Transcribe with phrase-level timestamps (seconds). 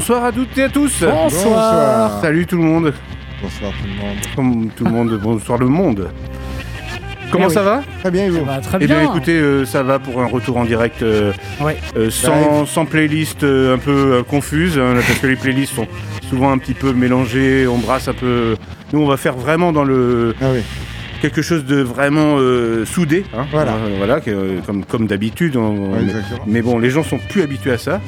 [0.00, 1.02] Bonsoir à toutes et à tous.
[1.04, 2.20] Bonsoir.
[2.22, 2.94] Salut tout le monde.
[3.42, 4.16] Bonsoir tout le monde.
[4.34, 6.08] Comme tout le monde, bonsoir le monde.
[7.30, 9.00] Comment Eh ça va Très bien, et vous Bah, très Eh bien.
[9.00, 11.76] bien écoutez, euh, ça va pour un retour en direct euh, Ouais.
[11.98, 15.86] euh, sans, sans playlist euh, un peu euh, confuse, hein, parce que les playlists sont
[16.30, 18.56] souvent un petit peu mélangées, on brasse un peu...
[18.94, 20.60] Nous on va faire vraiment dans le Ah oui.
[21.20, 23.72] quelque chose de vraiment euh, soudé, hein, Voilà.
[23.72, 25.56] Euh, voilà que, euh, comme, comme d'habitude.
[25.58, 25.98] on- Ouais,
[26.46, 28.00] mais bon, les gens sont plus habitués à ça.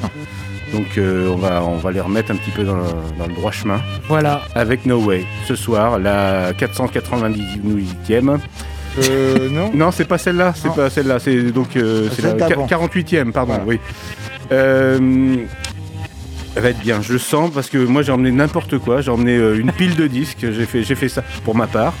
[0.73, 2.83] Donc euh, on, va, on va les remettre un petit peu dans le,
[3.19, 4.41] dans le droit chemin Voilà.
[4.55, 5.23] avec No Way.
[5.47, 8.39] Ce soir, la 498e.
[8.99, 12.33] Euh, non Non, c'est pas celle-là, c'est pas celle-là, c'est donc euh, Ah, c'est la
[12.33, 12.65] d'avant.
[12.67, 13.65] 48e, pardon, Voilà.
[13.67, 13.79] oui.
[14.51, 15.37] Euh,
[16.55, 19.09] elle va être bien, je le sens, parce que moi j'ai emmené n'importe quoi, j'ai
[19.09, 21.93] emmené euh, une pile de disques, j'ai fait, j'ai fait ça pour ma part.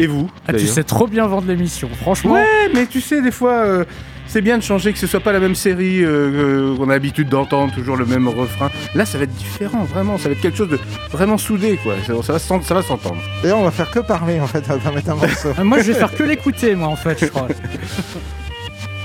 [0.00, 2.32] Et vous Ah, tu sais trop bien vendre l'émission, franchement.
[2.34, 3.84] Ouais, mais tu sais, des fois, euh,
[4.26, 6.92] c'est bien de changer, que ce soit pas la même série euh, que- qu'on a
[6.94, 8.70] l'habitude d'entendre, toujours le même refrain.
[8.94, 10.78] Là, ça va être différent, vraiment, ça va être quelque chose de
[11.12, 11.94] vraiment soudé, quoi.
[12.06, 13.18] Ça, ça va s'en- ça va s'entendre.
[13.42, 15.48] D'ailleurs, on va faire que parler en fait, on va mettre un morceau.
[15.58, 17.48] Ah, Moi, je vais faire que l'écouter, moi, en fait, je crois.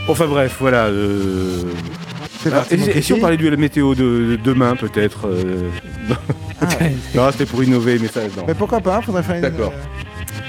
[0.08, 0.86] Enfin bref, voilà.
[0.86, 1.64] euh,
[2.52, 5.70] Ah, et, et si on parlait la météo de, de demain, peut-être euh,
[7.16, 8.46] Non, c'était pour innover, mais ça, non.
[8.48, 9.72] Mais pourquoi pas Faudrait faire une D'accord.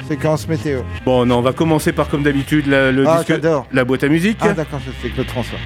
[0.08, 0.82] Séquence météo.
[1.04, 3.40] Bon, non, on va commencer par, comme d'habitude, la, le Ah, disque-
[3.72, 4.38] la boîte à musique.
[4.40, 5.58] Ah, d'accord, je sais que le transfert.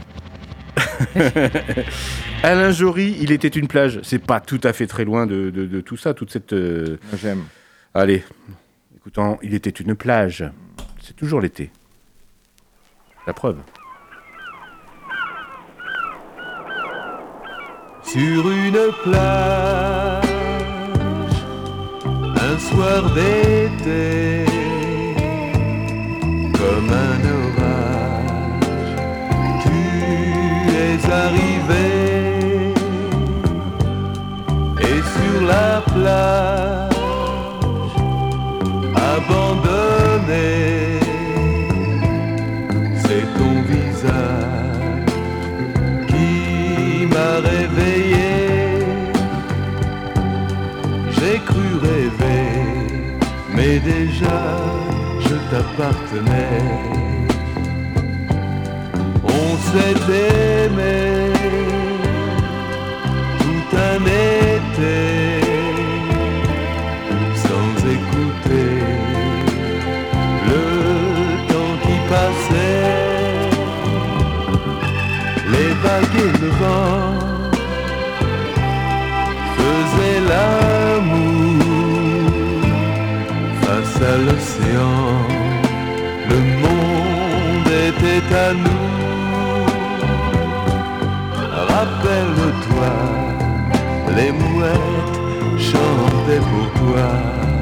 [2.42, 4.00] Alain Jory, il était une plage.
[4.02, 6.52] C'est pas tout à fait très loin de, de- de tout ça, toute cette...
[6.52, 7.44] euh, J'aime.
[7.94, 8.24] Allez,
[8.96, 10.44] écoutons, il était une plage.
[11.02, 11.70] C'est toujours l'été.
[13.26, 13.56] La preuve.
[18.02, 19.83] Sur une plage,
[22.54, 24.44] un soir d'été,
[26.58, 28.60] comme un orage,
[29.62, 29.78] tu
[30.86, 31.90] es arrivé,
[34.88, 36.63] et sur la plage,
[55.54, 56.62] je t'appartenais.
[59.24, 60.00] On s'est
[60.64, 61.32] aimé
[63.40, 64.96] tout un été
[67.44, 68.72] sans écouter
[70.50, 70.64] le
[71.52, 72.90] temps qui passait
[75.52, 77.14] les vagues et le vent
[79.56, 81.64] faisaient l'amour
[83.62, 85.43] face à l'océan.
[86.34, 88.84] Le monde était à nous.
[91.72, 92.92] Rappelle-toi,
[94.16, 97.53] les mouettes chantaient pour toi.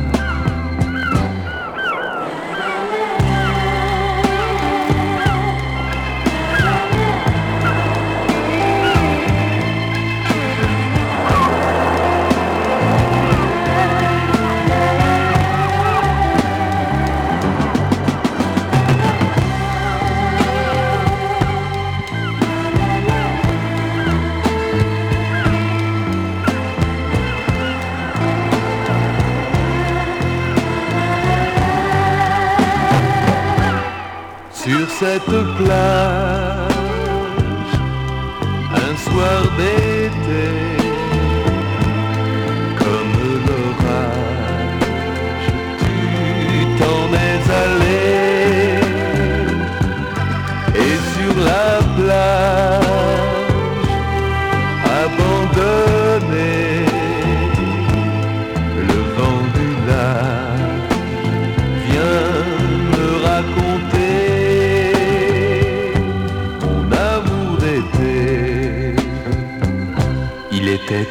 [35.59, 36.12] Cette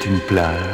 [0.06, 0.71] une plage.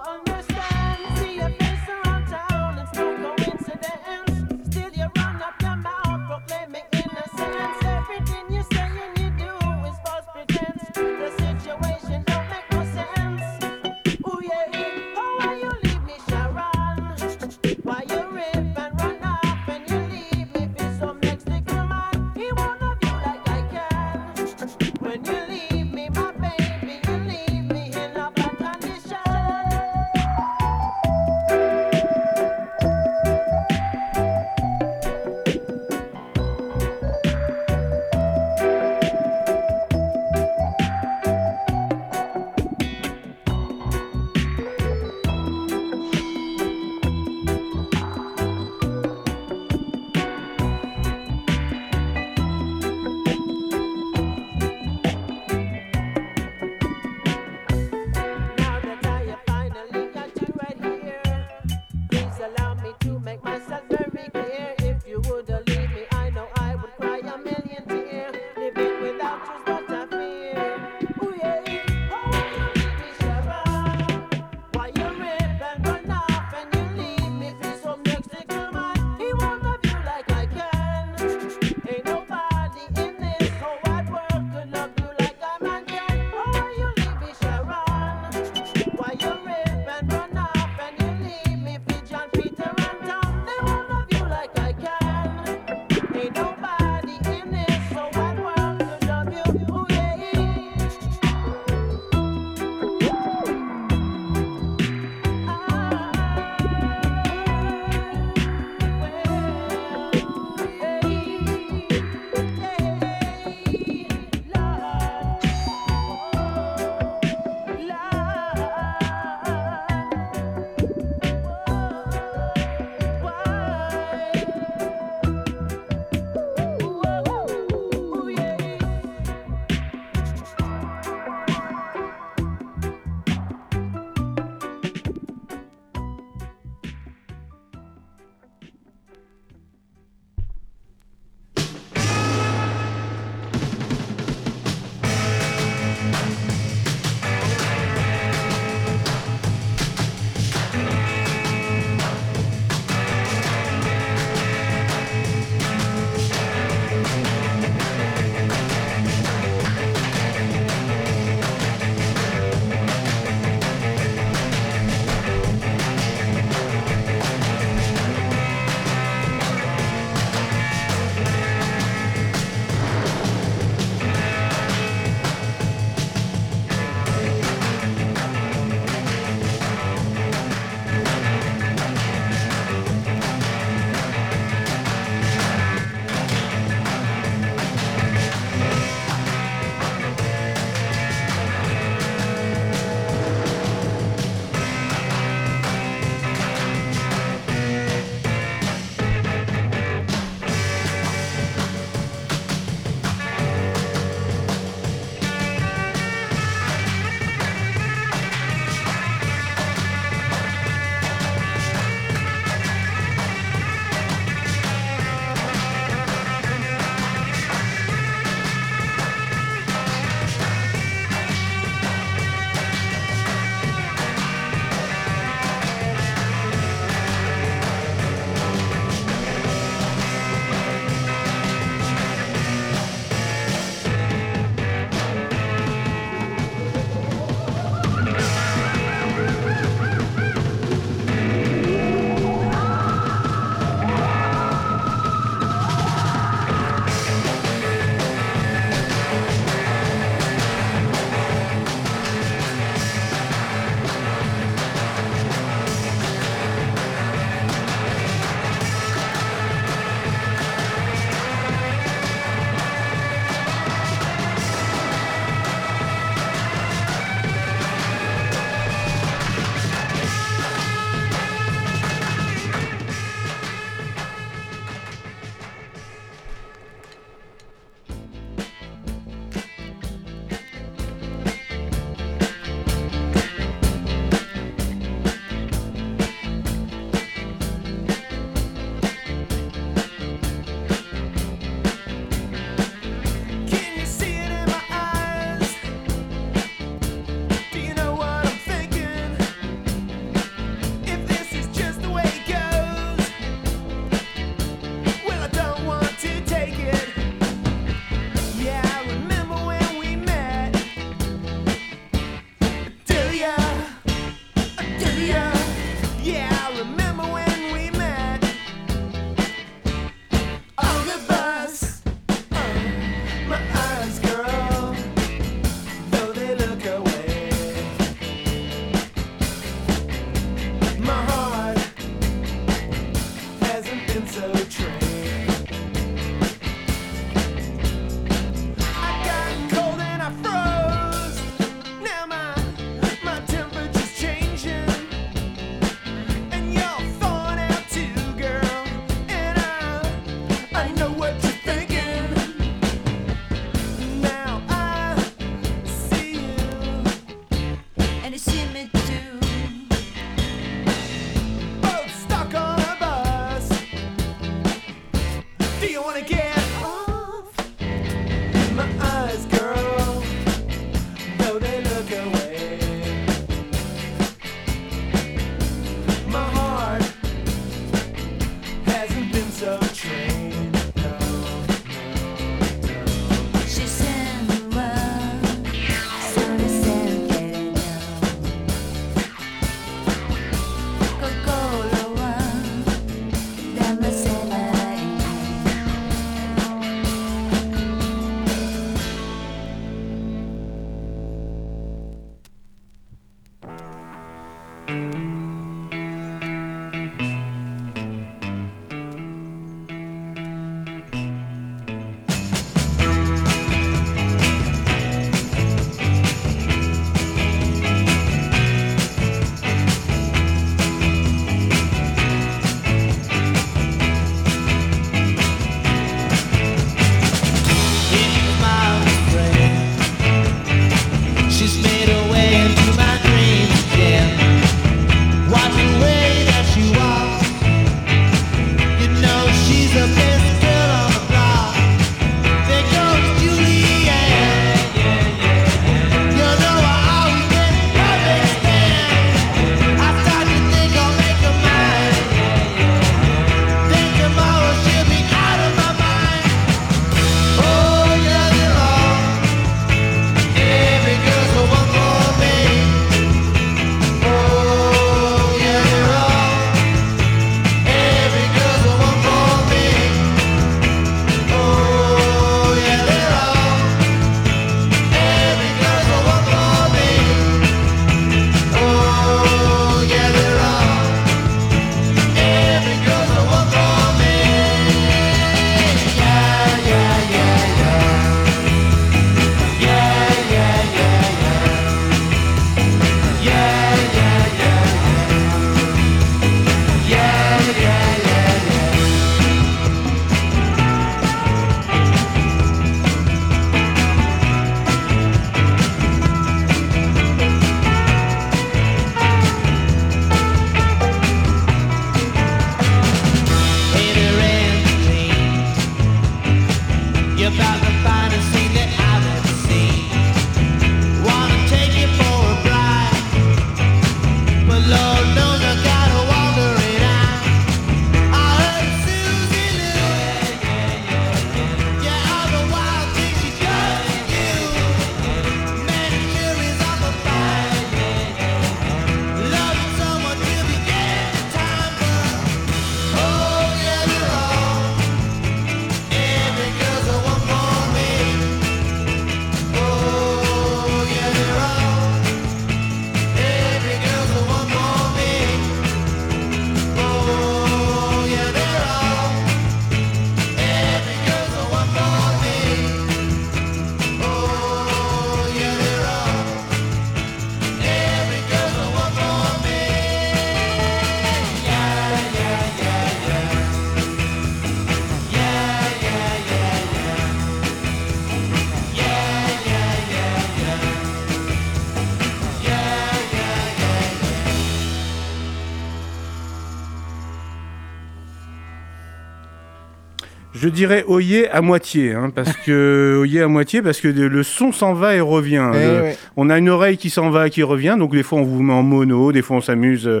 [590.42, 594.50] Je dirais Oyer à moitié, hein, parce que Oyer à moitié, parce que le son
[594.52, 595.50] s'en va et revient.
[595.54, 595.96] Eh Le- ouais.
[596.16, 598.52] On a une oreille qui s'en va, qui revient, donc des fois on vous met
[598.52, 599.86] en mono, des fois on s'amuse.
[599.86, 600.00] euh,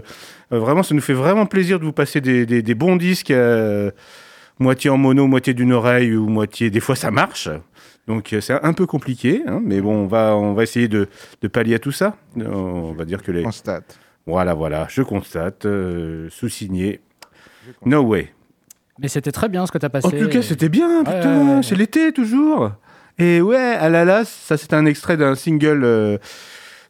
[0.52, 3.30] euh, vraiment, ça nous fait vraiment plaisir de vous passer des, des- des bons disques,
[3.30, 3.90] euh,
[4.58, 6.70] moitié en mono, moitié d'une oreille ou moitié.
[6.70, 7.48] Des fois ça marche,
[8.08, 11.08] donc c'est un peu compliqué, hein, mais bon, on va on va essayer de,
[11.40, 12.16] de pallier à tout ça.
[12.36, 13.98] On va dire que les Constate.
[14.26, 17.00] voilà voilà, je constate, euh, sous-signé.
[17.86, 18.32] No way.
[18.98, 20.06] Mais c'était très bien ce que t'as passé.
[20.06, 22.72] En tout cas, c'était bien, putain, ouais, ouais, c'est l'été toujours.
[23.18, 26.18] Et ouais, à la las, ça c'est un extrait d'un single, euh,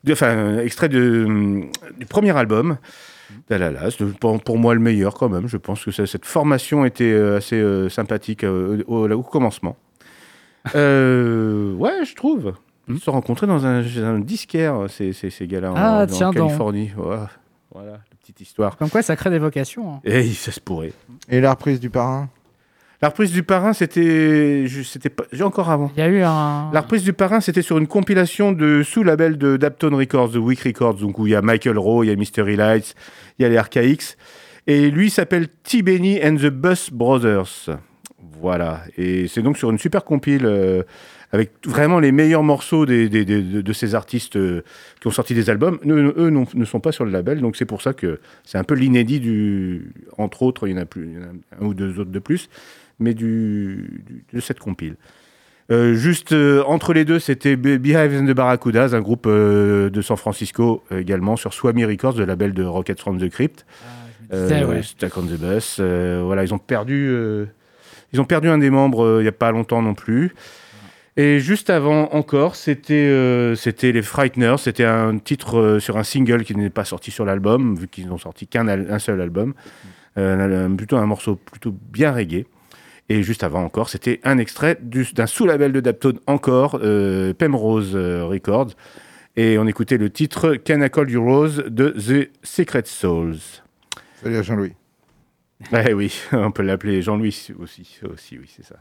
[0.05, 2.77] de- enfin, extrait de, hum, du premier album
[3.49, 3.97] d'Alalas.
[3.99, 5.47] De- Pour, pour moi, le meilleur quand même.
[5.49, 9.77] Je pense que ça- cette formation était euh, assez euh, sympathique euh, au, commencement.
[10.75, 12.53] Ouais, je trouve.
[12.89, 16.07] Ils se sont rencontrés dans un, un disquaire, ces, ces, ces gars-là, en- Ah, en,
[16.07, 16.35] donc.
[16.35, 16.91] Californie.
[16.97, 17.31] Voilà,
[18.33, 18.77] petite histoire.
[18.77, 19.95] Comme quoi, ça crée des vocations.
[19.95, 20.01] hein.
[20.05, 20.93] Et ça se pourrait.
[21.29, 22.29] Et la reprise du parrain?
[23.01, 24.65] La reprise du parrain, c'était.
[24.85, 25.25] C'était pas.
[25.43, 25.91] Encore avant.
[25.97, 26.71] Il y a eu un.
[26.73, 30.61] La reprise du parrain, c'était sur une compilation de sous-label de Dapton Records, de Week
[30.61, 32.95] Records, donc où il y a Michael Rowe, il y a Mystery Lights,
[33.39, 34.17] il y a les RKX.
[34.69, 35.83] Et lui s'appelle T.
[35.83, 37.71] Benny and the Bus Brothers.
[38.41, 38.83] Voilà.
[38.97, 40.85] Et c'est donc sur une super compile euh,
[41.33, 44.63] avec vraiment les meilleurs morceaux des, des- des- de, ces artistes euh,
[45.01, 45.79] qui ont sorti des albums.
[45.87, 48.65] Eux non- ne sont pas sur le label, donc c'est pour ça que c'est un
[48.65, 49.93] peu l'inédit du.
[50.19, 52.11] Entre autres, il y en a plus, il y en a un ou deux autres
[52.11, 52.49] de plus,
[53.01, 54.97] mais du, du- de cette compile.
[55.71, 59.89] Euh, juste euh, entre les deux, c'était Be- Beehive and the Barracudas, un groupe euh,
[59.89, 63.65] de San Francisco également sur Swami Records, le label de Rockets from the Crypt.
[64.31, 64.83] Disais, ouais.
[64.83, 65.79] Stack on the Bus.
[65.79, 67.15] voilà, ils ont perdu,
[68.13, 70.33] ils ont perdu un des membres il n'y a pas longtemps non plus.
[71.19, 74.57] Et juste avant encore, c'était euh, c'était les Frighteners.
[74.59, 78.07] C'était un titre euh, sur un single qui n'est pas sorti sur l'album, vu qu'ils
[78.09, 79.53] n'ont sorti qu'un un seul album.
[80.19, 82.47] Euh, un- plutôt un morceau plutôt bien reggae.
[83.11, 86.81] Et juste avant encore, c'était un extrait du- d'un sous-label de Daptone encore,
[87.39, 88.71] Pemrose Records.
[89.37, 93.37] Et on écoutait le titre Can I Call You Rose de The Secret Souls.
[94.23, 94.73] Salut à Jean-Louis.
[95.87, 98.77] Eh oui, on peut l'appeler Jean-Louis aussi, aussi, oui, c'est ça.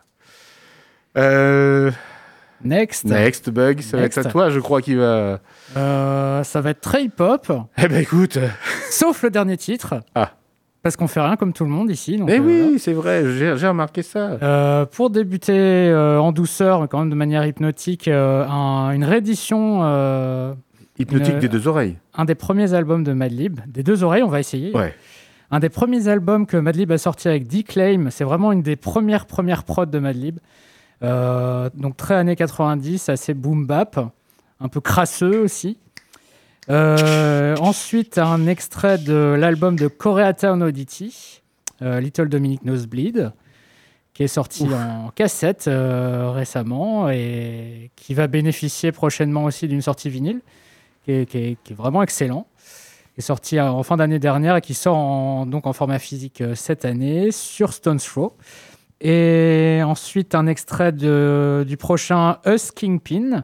[1.17, 1.91] Euh,
[2.63, 3.05] Next.
[3.05, 4.17] next Bug, ça va Next.
[4.17, 5.39] être à toi, je crois qu'il va.
[5.77, 8.37] Euh, ça va être très hip-hop, Eh ben écoute,
[8.89, 10.01] sauf le dernier titre.
[10.15, 10.31] Ah.
[10.83, 12.17] Parce qu'on fait rien comme tout le monde ici.
[12.17, 14.31] donc, eh euh, oui, c'est vrai, j'ai remarqué ça.
[14.41, 19.03] Euh, pour débuter euh, en douceur, mais quand même de manière hypnotique, euh, un- une
[19.03, 20.53] réédition, euh,
[20.97, 21.97] Hypnotique une- des deux oreilles.
[22.15, 24.75] un des premiers albums de Madlib, des deux oreilles, on va essayer.
[24.75, 24.93] Ouais.
[25.51, 29.25] Un des premiers albums que Madlib a sorti avec D-Claim, c'est vraiment une des premières
[29.25, 30.39] premières prods de Madlib.
[31.03, 33.99] Euh, donc très années 90, assez boom bap,
[34.59, 35.77] un peu crasseux aussi.
[36.69, 41.41] Euh, ensuite, un extrait de l'album de Koreatown Oddity,
[41.81, 43.31] euh, Little Dominic Nosebleed,
[44.13, 50.09] qui est sorti en cassette euh, récemment et qui va bénéficier prochainement aussi d'une sortie
[50.09, 50.41] vinyle,
[51.05, 52.45] qui est, qui est- qui est vraiment excellent
[53.13, 56.39] qui est sorti en fin d'année dernière et qui sort en, donc en format physique
[56.39, 58.37] euh, cette année sur Stone's Throw.
[59.03, 63.41] Et ensuite, un extrait de- du prochain Us Kingpin,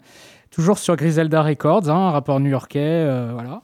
[0.51, 2.79] toujours sur Griselda Records, hein, un rapport new-yorkais.
[2.79, 3.61] euh, voilà.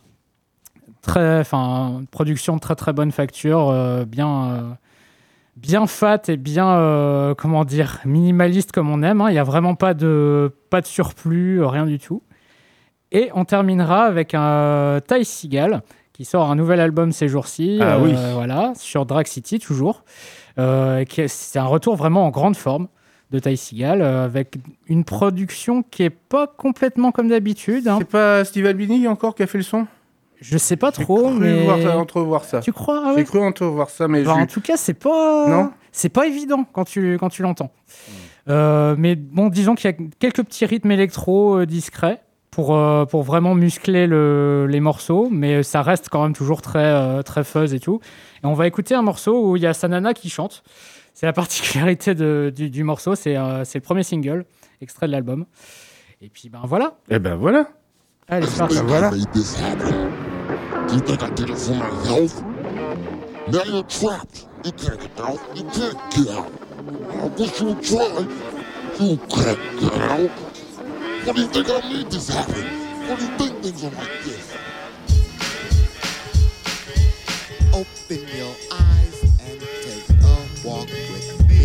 [1.02, 4.62] Très, enfin, production de très très bonne facture, euh, bien, euh,
[5.58, 9.22] bien fat et bien, euh, comment dire, minimaliste comme on aime.
[9.22, 9.30] hein.
[9.30, 12.24] Il n'y a vraiment pas de, pas de surplus, rien du tout.
[13.12, 17.80] Et on terminera avec un Ty Seagal qui sort un nouvel album ces jours-ci.
[17.82, 18.16] Ah oui.
[18.34, 20.04] Voilà, sur Drag City toujours.
[20.60, 22.88] Euh, c'est un retour vraiment en grande forme
[23.32, 24.56] de Ty Seagal, euh, avec
[24.88, 27.88] une production qui est pas complètement comme d'habitude.
[27.88, 27.98] hein.
[28.00, 29.88] C'est pas Steve Albini encore qui a fait le son?
[30.40, 32.60] Je sais pas J'ai trop, cru mais voir ça, entrevoir ça.
[32.60, 35.48] tu crois ah J'ai cru entrevoir ça, mais Bah, je- en tout cas, c'est pas
[35.48, 35.72] Non?
[35.92, 37.72] c'est pas évident quand tu quand tu l'entends.
[38.50, 42.22] Euh, mais bon, disons qu'il y a quelques petits rythmes électro discrets
[42.54, 46.84] pour euh, pour vraiment muscler le- les morceaux, mais ça reste quand même toujours très
[46.86, 48.00] euh, très fuzz et tout.
[48.44, 50.64] Et on va écouter un morceau où il y a Sanana qui chante.
[51.14, 53.16] C'est la particularité de- du, du morceau.
[53.16, 54.46] C'est euh, c'est le premier single
[54.82, 55.46] extrait de l'album.
[56.22, 56.94] Et puis ben voilà.
[57.10, 57.68] Eh ben voilà.
[58.30, 58.76] Allez, c'est parti.
[58.76, 59.10] Ben voilà.
[71.26, 72.66] What do you think I made this happen?
[73.08, 74.58] What do you think things are like this?
[77.72, 81.64] Open your eyes and take a walk with me.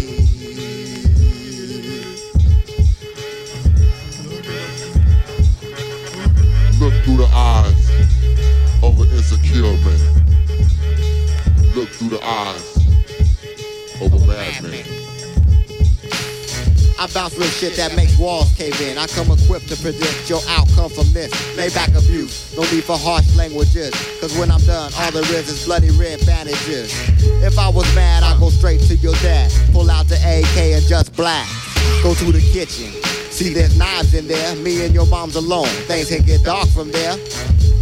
[6.78, 7.90] Look through the eyes
[8.84, 10.00] of an insecure man.
[11.74, 12.76] Look through the eyes
[14.00, 15.17] of a madman.
[16.98, 18.98] I bounce with shit that makes walls cave in.
[18.98, 21.30] I come equipped to predict your outcome from this.
[21.56, 23.94] Lay back abuse, no need for harsh languages.
[24.20, 26.90] Cause when I'm done, all there is is bloody red bandages.
[27.46, 29.52] If I was mad, I'd go straight to your dad.
[29.72, 31.54] Pull out the AK and just blast.
[32.02, 32.90] Go to the kitchen.
[33.30, 34.56] See, there's knives in there.
[34.56, 35.70] Me and your mom's alone.
[35.87, 37.14] Things can get dark from there.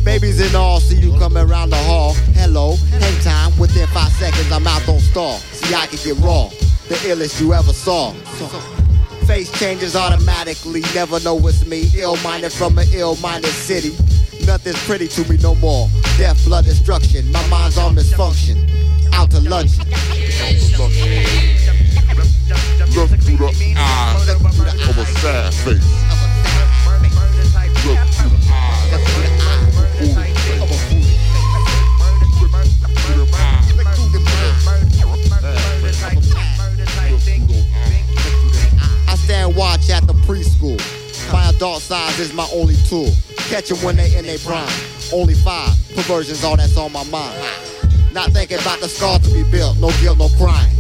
[0.05, 2.12] Babies and all, see you coming around the hall.
[2.35, 3.59] Hello, hang time.
[3.59, 5.38] Within five seconds, I'm out, don't stall.
[5.38, 6.48] See, I can get raw.
[6.88, 8.12] The illest you ever saw.
[9.26, 11.90] Face changes automatically, never know it's me.
[11.96, 13.90] Ill-minded from an ill-minded city.
[14.46, 15.88] Nothing's pretty to me no more.
[16.16, 17.30] Death, blood, destruction.
[17.32, 18.56] My mind's on misfunction.
[19.12, 19.78] Out to lunch.
[22.96, 25.82] Look through the eyes of a sad face.
[27.84, 28.65] Look through the eyes
[39.26, 40.78] stand watch at the preschool.
[41.32, 43.10] My adult size is my only tool.
[43.50, 44.72] Catch 'em when they in their prime.
[45.12, 47.34] Only five perversions, all that's on my mind.
[48.12, 50.70] Not thinking about the scar to be built, no guilt, no crime.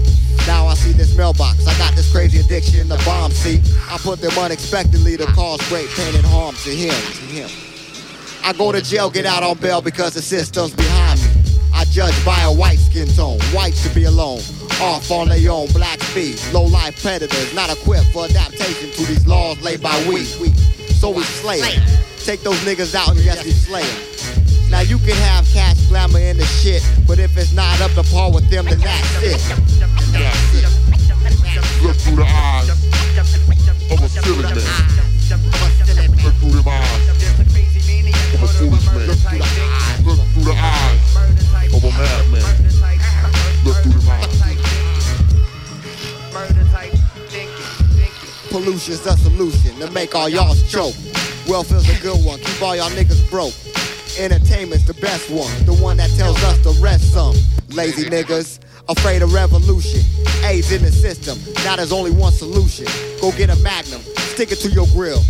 [0.46, 1.66] Now I see this mailbox.
[1.66, 3.62] I got this crazy addiction to bomb seat.
[3.90, 6.94] I put them unexpectedly to cause great pain and harm to him.
[6.94, 7.50] To him.
[8.44, 11.25] I go to jail, get out on bail because the system's behind me.
[11.76, 13.38] I judge by a white skin tone.
[13.52, 14.40] White should be alone.
[14.80, 16.40] Off on their own, black speed.
[16.50, 20.24] Low life predators, not equipped for adaptation to these laws laid by we.
[20.24, 21.60] So we slay.
[22.24, 23.84] Take those niggas out and yes, we slay.
[24.70, 28.02] Now you can have cash, glamour, and the shit, but if it's not up to
[28.10, 29.38] par with them, then that's it.
[30.12, 30.64] That's it.
[31.84, 34.54] Look through the eyes of a silly man.
[36.24, 37.08] Look through the eyes
[38.32, 39.08] of a foolish man.
[40.06, 41.35] Look through the eyes
[41.72, 41.78] a.
[43.64, 44.26] Look through them eyes.
[48.50, 50.94] Pollution's the solution to make all y'all choke.
[51.46, 53.54] Welfare's a good one, keep all y'all niggas broke.
[54.18, 57.34] Entertainment's the best one, the one that tells us to rest some.
[57.70, 60.00] Lazy niggas, afraid of revolution.
[60.44, 62.86] AIDS in the system, now there's only one solution.
[63.20, 64.00] Go get a magnum,
[64.32, 65.20] stick it to your grill.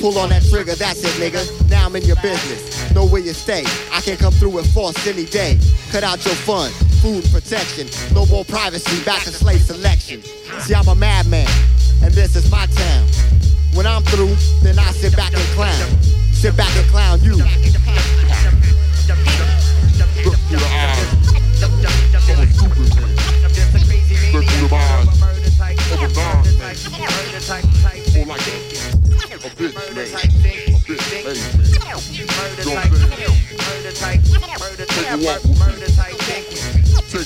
[0.00, 1.70] Pull on that trigger, that's it, nigga.
[1.70, 2.92] Now I'm in your business.
[2.94, 3.64] Know where you stay.
[3.92, 5.58] I can come through with force any day.
[5.94, 7.86] Cut out your fun, food protection.
[8.16, 10.24] No more privacy, back to slave selection.
[10.58, 11.46] See, I'm a madman,
[12.02, 13.06] and this is my town.
[13.74, 16.02] When I'm through, then I sit back and clown.
[16.32, 17.36] Sit back and clown you.
[17.36, 17.46] Look
[20.34, 21.12] through the eyes
[21.62, 23.14] of a stupid man.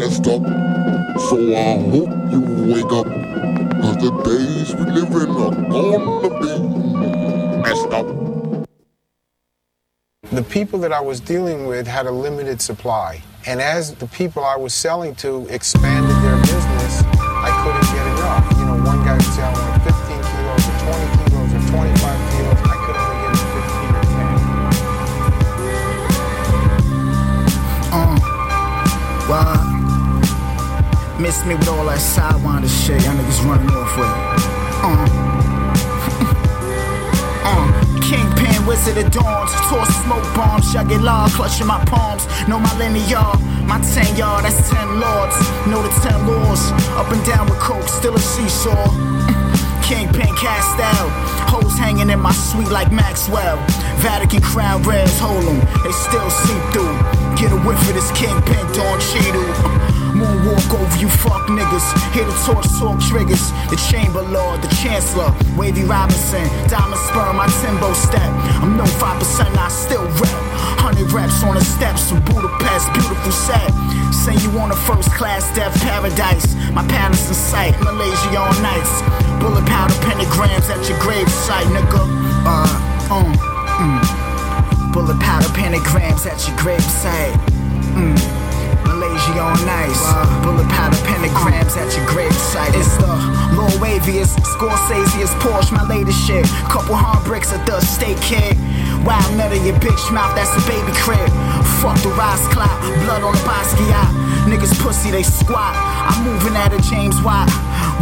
[0.00, 0.42] messed up.
[1.28, 2.40] So I hope you
[2.72, 3.06] wake up,
[3.82, 6.52] cause the days we live in are gonna be
[7.60, 8.06] messed up.
[10.32, 13.22] The people that I was dealing with had a limited supply.
[13.46, 17.02] And as the people I was selling to expanded their business,
[17.48, 18.44] I couldn't get enough.
[18.58, 19.89] You know, one guy would say, I want
[31.20, 34.08] Trust me with all that sidewinder shit y'all niggas running off with.
[34.82, 35.04] Uh.
[37.48, 37.70] uh.
[38.02, 42.26] Kingpin, wizard of dawns, toss smoke bombs, y'all get law, clutching my palms.
[42.48, 43.22] Know my linear,
[43.62, 45.36] my 10 yard, that's 10 lords.
[45.70, 48.74] Know the 10 laws, up and down with coke, still a seesaw.
[49.86, 51.10] Kingpin cast out.
[51.48, 53.56] Hoes hanging in my suite like Maxwell.
[54.02, 56.96] Vatican crown reds, hold 'em, they still see through.
[57.38, 59.79] Get a whiff of this Kingpin, Don Cheadle.
[60.20, 61.88] Moonwalk over you fuck niggas.
[62.12, 63.50] Hit the torch, triggers.
[63.72, 68.28] The Chamber Lord, the Chancellor, Wavy Robinson, Diamond Sperm, my Timbo step.
[68.60, 70.36] I'm no 5%, I still rep.
[70.84, 73.72] 100 reps on the steps of Budapest, beautiful set.
[74.12, 76.52] Say you on a first class death paradise.
[76.76, 79.00] My palace in sight, Malaysia on nights.
[79.40, 82.04] Bullet powder pentagrams at your grave site, nigga.
[82.44, 82.68] Uh,
[83.08, 83.32] um,
[83.80, 84.92] mm.
[84.92, 87.32] Bullet powder pentagrams at your grave site.
[87.96, 88.39] Mm.
[89.20, 90.04] Malaysia on ice.
[90.42, 92.74] Bullet powder pentagrams at your grave site.
[92.74, 93.06] It's the
[93.52, 96.44] Lil Waviest, Scorsese's Porsche, my latest shit.
[96.70, 98.56] Couple hard bricks at the state kid.
[99.04, 101.28] Wild nut in your bitch mouth, that's a baby crib.
[101.80, 104.08] Fuck the rise clock, blood on the Basquiat.
[104.48, 105.74] Niggas pussy, they squat.
[105.76, 107.48] I'm moving at a James Watt.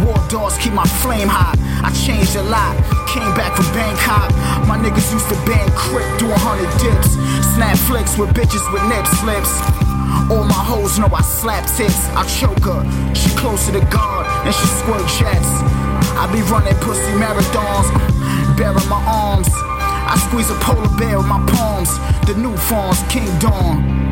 [0.03, 1.55] War dogs keep my flame hot.
[1.83, 2.75] I changed a lot.
[3.07, 4.31] Came back from Bangkok.
[4.67, 7.15] My niggas used to bang crip, do a hundred dips.
[7.55, 9.88] Snap flicks with bitches with nip slips.
[10.29, 12.07] All my hoes know I slap tits.
[12.15, 12.81] I choke her.
[13.15, 15.49] She closer to God and she squirt jets.
[16.17, 17.87] I be running pussy marathons,
[18.57, 19.49] bearing my arms.
[19.51, 21.91] I squeeze a polar bear with my palms.
[22.27, 24.08] The new forms, King Dawn.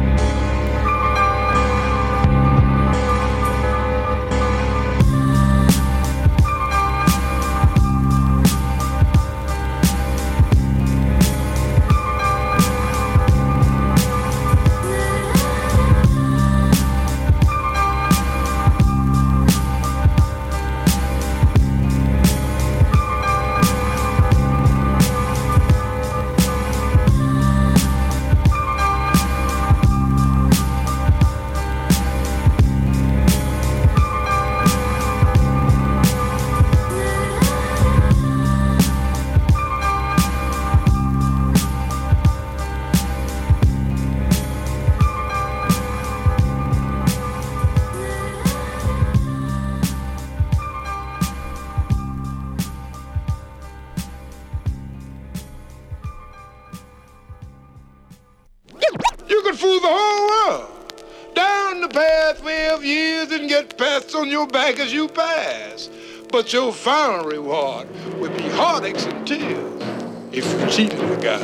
[64.38, 65.90] Your back as you pass.
[66.32, 67.88] But your final reward
[68.20, 69.84] would be heartaches and tears
[70.32, 71.42] if you cheated the guy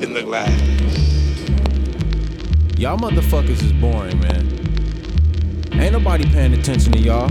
[0.00, 0.60] in the glass.
[2.78, 4.46] Y'all motherfuckers is boring, man.
[5.72, 7.28] Ain't nobody paying attention to y'all.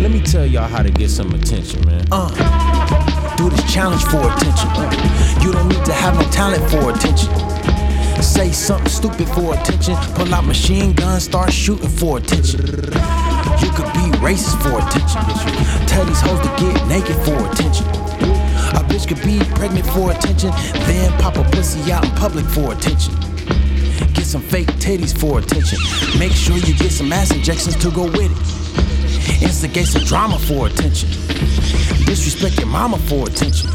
[0.00, 2.06] Let me tell y'all how to get some attention, man.
[2.10, 4.70] Uh, do this challenge for attention.
[5.42, 7.30] You don't need to have no talent for attention.
[8.22, 9.94] Say something stupid for attention.
[10.14, 13.21] Pull out machine guns, start shooting for attention.
[13.62, 15.22] You could be racist for attention.
[15.86, 17.86] Tell these hoes to get naked for attention.
[18.74, 20.50] A bitch could be pregnant for attention,
[20.86, 23.14] then pop a pussy out in public for attention.
[24.14, 25.78] Get some fake titties for attention.
[26.18, 29.42] Make sure you get some ass injections to go with it.
[29.42, 31.08] Instigate some drama for attention.
[32.04, 33.70] Disrespect your mama for attention.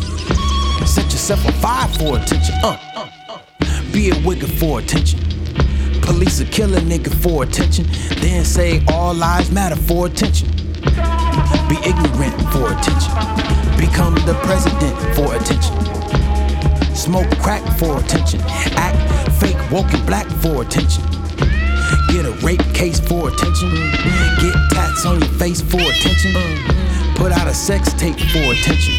[0.86, 2.56] Set yourself on fire for attention.
[2.64, 2.78] Uh.
[3.92, 5.27] Be a wigger for attention.
[6.08, 7.86] Police will kill a nigga for attention.
[8.22, 10.48] Then say all lives matter for attention.
[11.68, 13.12] Be ignorant for attention.
[13.76, 15.76] Become the president for attention.
[16.96, 18.40] Smoke crack for attention.
[18.78, 18.98] Act
[19.42, 21.04] fake woke and black for attention.
[22.08, 23.70] Get a rape case for attention.
[24.40, 26.34] Get tats on your face for attention.
[27.16, 28.94] Put out a sex tape for attention.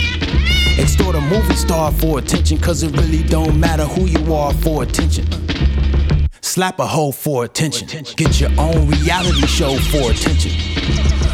[0.79, 4.83] Extort a movie star for attention, cause it really don't matter who you are for
[4.83, 5.27] attention.
[6.59, 7.87] Slap a hoe for attention.
[8.17, 10.51] Get your own reality show for attention.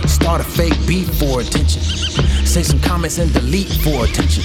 [0.07, 1.81] Start a fake beat for attention.
[2.45, 4.45] Say some comments and delete for attention.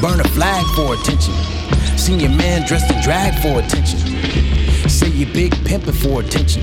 [0.00, 1.34] Burn a flag for attention.
[1.98, 3.98] Seen your man dressed in drag for attention.
[4.88, 6.62] Say you big pimpin' for attention.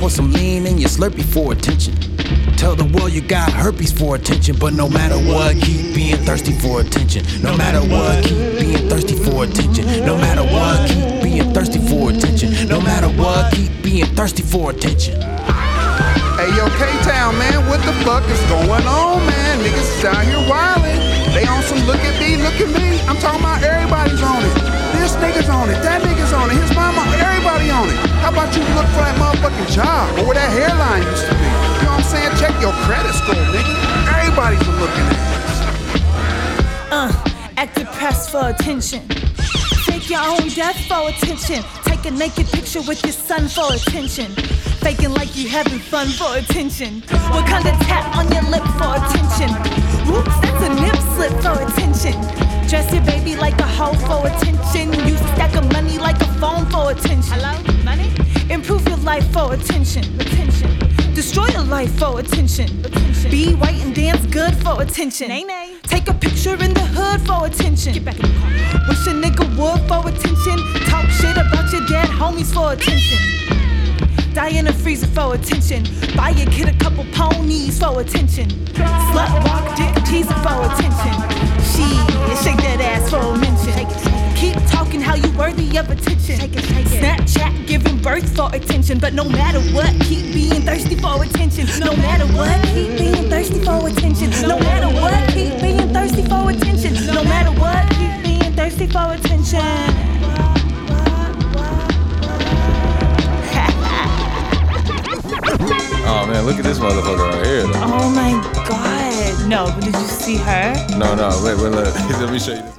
[0.00, 1.94] Pour some lean in your slurpee for attention.
[2.56, 6.50] Tell the world you got herpes for attention, but no matter what, keep being thirsty
[6.58, 7.24] for attention.
[7.44, 10.04] No matter what, keep being thirsty for attention.
[10.04, 12.50] No matter what, keep being thirsty for attention.
[12.68, 15.14] No matter what, keep being thirsty for attention.
[16.34, 19.58] Hey yo, K-Town, man, what the fuck is going on, man?
[19.62, 20.98] Niggas is out here wildin'.
[21.34, 22.98] They on some look at me, look at me.
[23.06, 24.54] I'm talking about everybody's on it.
[24.98, 27.98] This nigga's on it, that nigga's on it, his mama, everybody on it.
[28.18, 31.46] How about you look for that motherfucking job or where that hairline used to be.
[31.46, 32.34] You know what I'm saying?
[32.42, 33.74] Check your credit score, nigga.
[34.10, 35.54] Everybody's been looking at this.
[36.90, 37.10] Uh,
[37.56, 39.27] act press for attention.
[39.98, 41.64] Fake your own death for attention.
[41.82, 44.30] Take a naked picture with your son for attention.
[44.78, 47.00] Faking like you having fun for attention.
[47.32, 49.50] What kind of tap on your lip for attention?
[50.06, 52.14] Whoops, that's a nip slip for attention.
[52.68, 54.92] Dress your baby like a hoe for attention.
[55.04, 57.32] Use a stack of money like a phone for attention.
[57.34, 58.12] Hello, money?
[58.50, 60.04] Improve your life for attention.
[60.20, 60.78] Attention.
[61.12, 62.68] Destroy your life for attention.
[62.84, 63.30] attention.
[63.32, 65.26] Be white and dance good for attention.
[65.26, 65.74] Nay, nay.
[65.82, 66.87] Take a picture in the hood
[67.28, 67.92] for attention.
[67.92, 68.50] Get back in the car.
[68.88, 70.58] Wish a nigga would for attention.
[70.88, 73.67] Talk shit about your dead homies for attention.
[74.34, 75.84] Die in a freezer for attention.
[76.16, 78.48] Buy your kid a couple ponies for attention.
[79.10, 81.14] Slut walk dick teaser for attention.
[81.62, 81.86] She
[82.42, 83.72] shake that ass for a mention.
[84.36, 86.36] Keep talking how you worthy of attention.
[86.38, 88.98] Snapchat giving birth for attention.
[88.98, 91.66] But no matter what, keep being thirsty for attention.
[91.80, 94.30] No matter what, keep being thirsty for attention.
[94.48, 96.94] No matter what, keep being thirsty for attention.
[97.14, 100.17] No matter what, keep being thirsty for attention.
[106.10, 107.62] Oh man, look at this motherfucker right here.
[107.64, 107.72] though.
[107.76, 108.32] Oh my
[108.66, 109.48] god.
[109.48, 110.72] No, but did you see her?
[110.96, 112.78] No, no, wait, wait, let, let me show you this.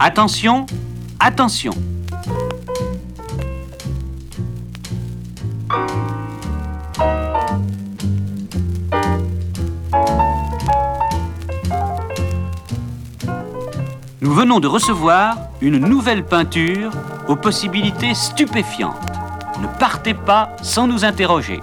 [0.00, 0.66] Attention,
[1.20, 2.01] attention.
[14.60, 16.90] De recevoir une nouvelle peinture
[17.28, 18.96] aux possibilités stupéfiantes.
[19.60, 21.60] Ne partez pas sans nous interroger.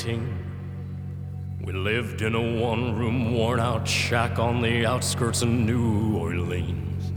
[0.00, 1.60] 18.
[1.62, 7.12] We lived in a one room, worn out shack on the outskirts of New Orleans.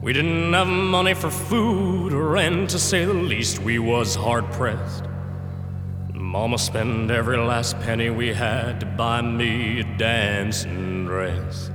[0.00, 4.50] We didn't have money for food or rent, to say the least, we was hard
[4.52, 5.04] pressed.
[6.14, 11.70] Mama spent every last penny we had to buy me a dancing dress.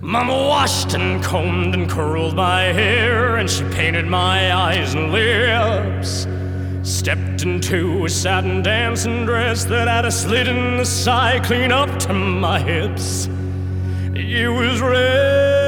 [0.00, 6.26] Mama washed and combed and curled my hair, and she painted my eyes and lips.
[6.82, 11.98] Stepped into a satin dancing dress that had a slit in the side clean up
[12.00, 13.28] to my hips.
[14.14, 15.60] It was red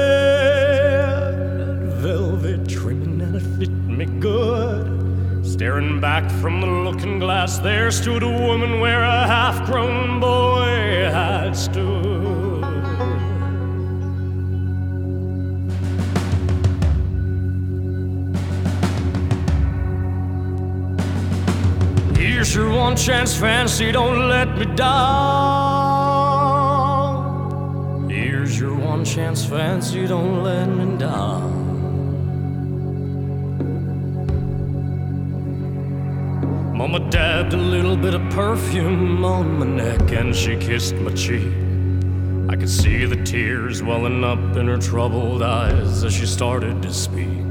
[2.01, 5.45] velvet trimming and it fit me good.
[5.45, 11.09] Staring back from the looking glass, there stood a woman where a half grown boy
[11.11, 12.32] had stood.
[22.43, 24.89] Here's your one chance, fancy, don't let me down.
[28.09, 31.53] Here's your one chance, fancy, don't let me down.
[36.75, 41.47] Mama dabbed a little bit of perfume on my neck and she kissed my cheek.
[42.49, 46.91] I could see the tears welling up in her troubled eyes as she started to
[46.93, 47.42] speak.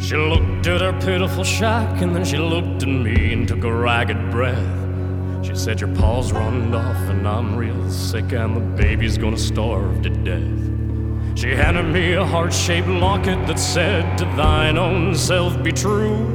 [0.00, 3.72] She looked at her pitiful shack and then she looked at me and took a
[3.72, 5.44] ragged breath.
[5.44, 10.02] She said, Your paws runned off and I'm real sick and the baby's gonna starve
[10.02, 11.38] to death.
[11.38, 16.34] She handed me a heart shaped locket that said, To thine own self be true.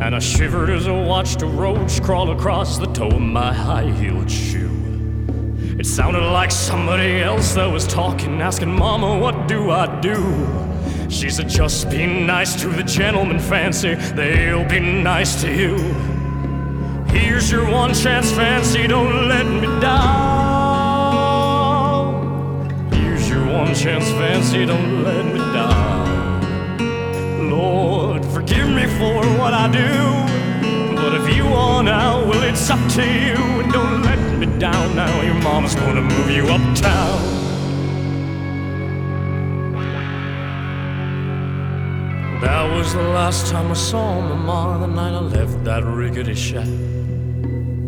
[0.00, 3.90] And I shivered as I watched a roach crawl across the toe of my high
[3.92, 4.70] heeled shoe.
[5.78, 10.75] It sounded like somebody else that was talking, asking, Mama, what do I do?
[11.08, 13.94] She said, just be nice to the gentleman, fancy.
[13.94, 15.76] They'll be nice to you.
[17.08, 18.86] Here's your one chance, fancy.
[18.86, 19.96] Don't let me down.
[22.92, 24.66] Here's your one chance, fancy.
[24.66, 27.50] Don't let me down.
[27.50, 30.96] Lord, forgive me for what I do.
[30.96, 33.36] But if you want out, well, it's up to you.
[33.60, 35.22] And don't let me down now.
[35.22, 37.35] Your mama's gonna move you uptown.
[42.86, 46.68] Was the last time I saw my mom the night I left that rickety shack.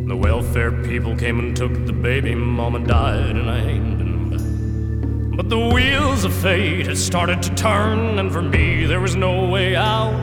[0.08, 5.36] The welfare people came and took the baby, mama died, and I ain't been back.
[5.36, 9.48] But the wheels of fate had started to turn, and for me there was no
[9.48, 10.18] way out.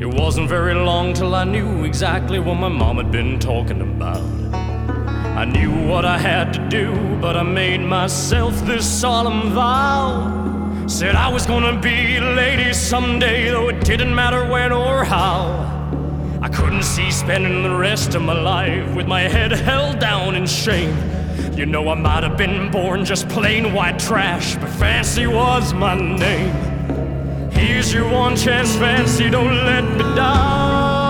[0.00, 4.22] It wasn't very long till I knew exactly what my mom had been talking about.
[5.36, 10.53] I knew what I had to do, but I made myself this solemn vow.
[10.86, 15.64] Said I was gonna be a lady someday, though it didn't matter when or how.
[16.42, 20.46] I couldn't see spending the rest of my life with my head held down in
[20.46, 20.94] shame.
[21.56, 25.94] You know, I might have been born just plain white trash, but fancy was my
[25.94, 26.52] name.
[27.52, 31.06] Here's your one chance, fancy, don't let me down.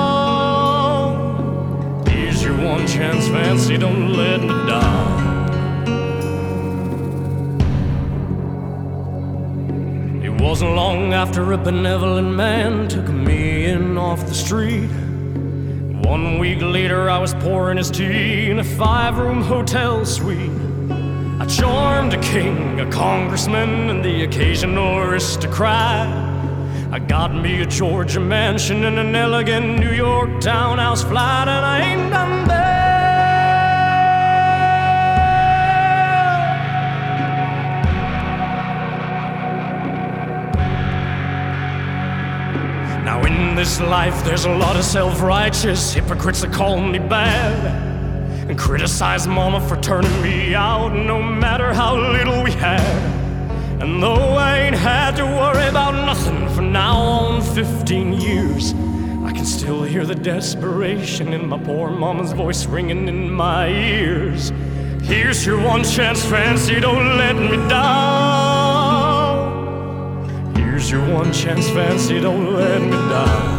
[2.06, 5.13] Here's your one chance, fancy, don't let me down.
[10.44, 14.90] Wasn't long after a benevolent man took me in off the street.
[16.04, 20.50] One week later, I was pouring his tea in a five room hotel suite.
[21.40, 26.08] I charmed a king, a congressman, and the occasional aristocrat.
[26.92, 31.80] I got me a Georgia mansion and an elegant New York townhouse flat, and I
[31.80, 32.53] ain't done there.
[43.64, 47.56] This life, there's a lot of self righteous hypocrites that call me bad
[48.50, 52.82] and criticize Mama for turning me out, no matter how little we had.
[53.80, 58.74] And though I ain't had to worry about nothing for now on 15 years,
[59.24, 64.52] I can still hear the desperation in my poor mama's voice ringing in my ears.
[65.04, 69.24] Here's your one chance, fancy, don't let me down.
[70.54, 73.53] Here's your one chance, fancy, don't let me down.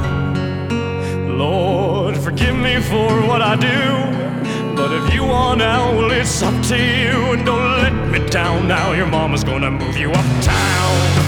[1.46, 3.82] Lord, forgive me for what I do.
[4.76, 7.34] But if you want out, well, it's up to you.
[7.34, 8.94] And don't let me down now.
[8.94, 11.25] Your mama's gonna move you uptown.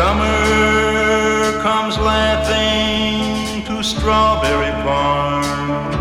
[0.00, 5.92] Summer comes laughing to Strawberry Farm.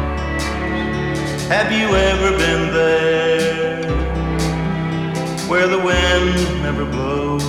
[1.49, 3.91] Have you ever been there
[5.49, 6.33] where the wind
[6.63, 7.43] never blows?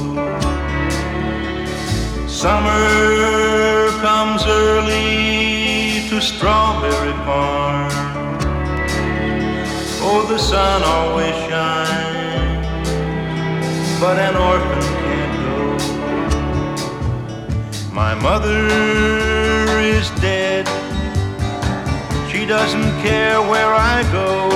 [2.29, 7.93] Summer comes early to Strawberry Farm.
[10.03, 12.67] Oh, the sun always shines,
[14.01, 15.00] but an orphan
[18.23, 18.67] mother
[19.81, 20.67] is dead.
[22.31, 24.49] She doesn't care where I go.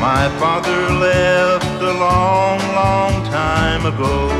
[0.00, 4.30] My father left a long, long time ago.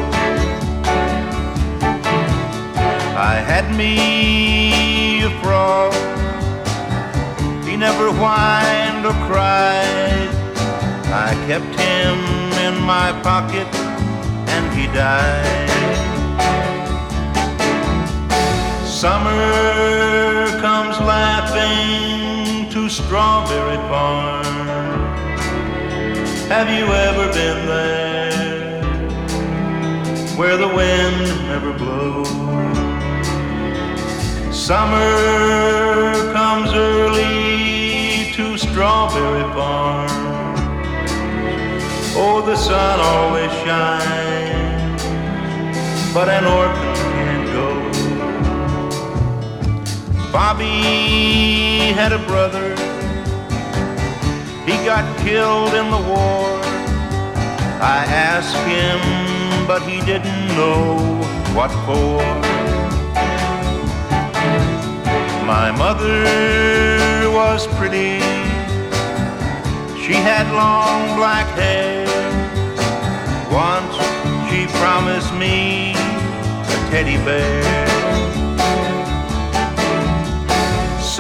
[3.32, 5.92] I had me a frog.
[7.66, 10.30] He never whined or cried.
[11.12, 12.18] I kept him
[12.66, 13.68] in my pocket
[14.55, 15.80] and he died.
[19.01, 24.44] Summer comes laughing to Strawberry Farm.
[26.51, 28.82] Have you ever been there
[30.36, 32.28] where the wind never blows?
[34.55, 40.11] Summer comes early to Strawberry Farm.
[42.16, 45.03] Oh, the sun always shines,
[46.12, 46.89] but an orphan
[50.33, 52.70] Bobby had a brother,
[54.64, 56.61] he got killed in the war.
[57.83, 60.99] I asked him, but he didn't know
[61.53, 62.22] what for.
[65.45, 66.22] My mother
[67.33, 68.20] was pretty.
[70.01, 72.07] She had long black hair.
[73.51, 73.97] Once
[74.49, 77.99] she promised me a teddy bear.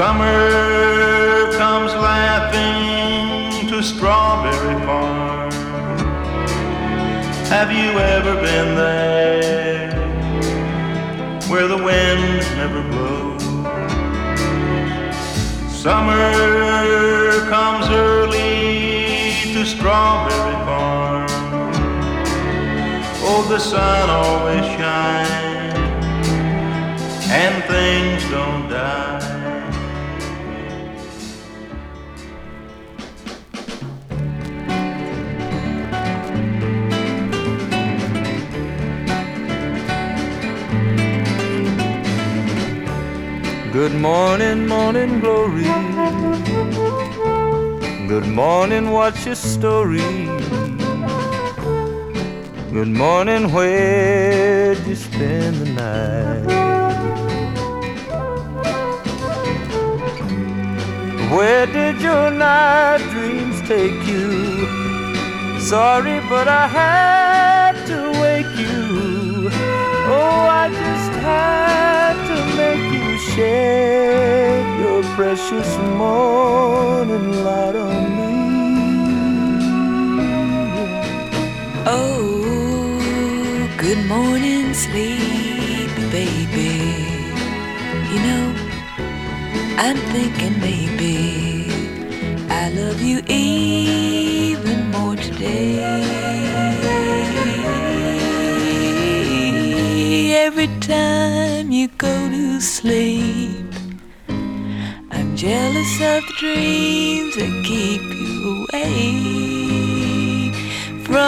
[0.00, 5.50] Summer comes laughing to Strawberry Farm.
[7.50, 9.92] Have you ever been there
[11.50, 13.42] where the wind never blows?
[15.70, 16.32] Summer
[17.50, 21.28] comes early to Strawberry Farm.
[23.22, 25.50] Oh, the sun always shines
[27.28, 28.69] and things don't
[43.80, 45.64] Good morning, morning glory.
[48.08, 50.26] Good morning, what's your story?
[52.76, 56.46] Good morning, where'd you spend the night?
[61.34, 65.58] Where did your night dreams take you?
[65.58, 69.48] Sorry, but I had to wake you.
[70.12, 72.89] Oh, I just had to make
[73.40, 75.70] shed your precious
[76.02, 78.32] morning light on me.
[81.86, 83.00] Oh,
[83.78, 86.74] good morning, sleepy baby.
[88.12, 88.46] You know,
[89.84, 91.14] I'm thinking maybe
[92.60, 95.80] I love you even more today.
[100.46, 103.74] Every time you go to sleep,
[104.28, 108.92] I'm jealous of the dreams that keep you away
[111.06, 111.24] from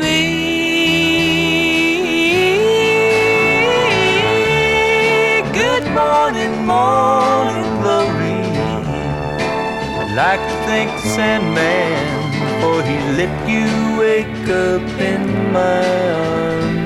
[0.00, 0.18] me.
[5.60, 8.42] Good morning, morning glory.
[10.00, 13.68] I'd like to thank the Sandman for he let you
[14.00, 15.84] wake up in my
[16.16, 16.81] arms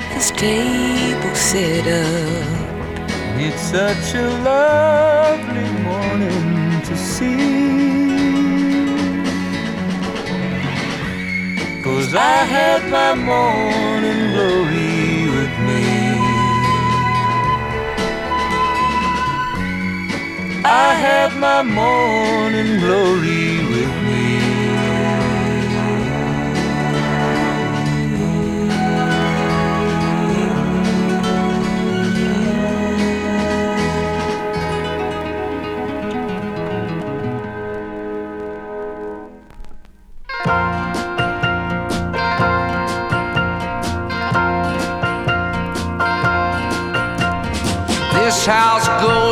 [0.00, 2.70] breakfast table set up.
[3.36, 7.36] It's such a lovely morning to see.
[11.82, 15.84] Cause I had my morning glory with me.
[20.64, 23.99] I had my morning glory with me.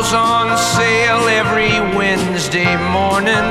[0.09, 3.49] Goes on sale every Wednesday morning.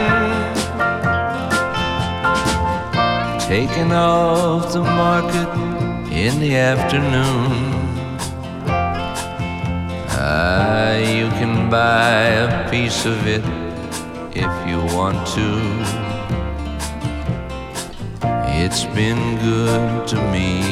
[3.41, 5.49] Taken off the market
[6.13, 7.53] in the afternoon.
[10.11, 13.45] Ah, you can buy a piece of it
[14.35, 15.49] if you want to.
[18.63, 20.63] It's been good to me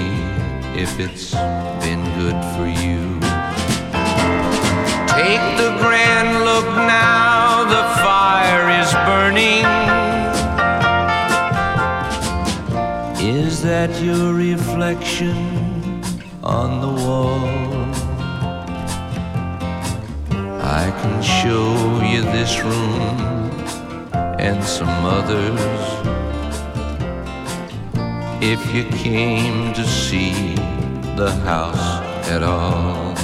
[0.80, 1.32] if it's
[1.84, 3.15] been good for you.
[13.86, 16.02] That your reflection
[16.42, 17.38] on the wall?
[20.60, 23.16] I can show you this room
[24.40, 25.60] and some others
[28.42, 30.56] if you came to see
[31.14, 33.14] the house at all.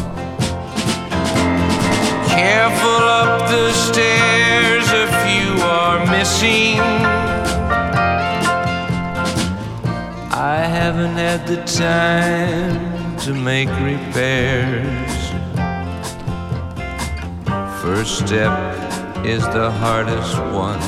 [2.29, 7.22] Careful up the stairs if you are missing.
[10.73, 15.23] Haven't had the time to make repairs.
[17.83, 18.53] First step
[19.23, 20.81] is the hardest one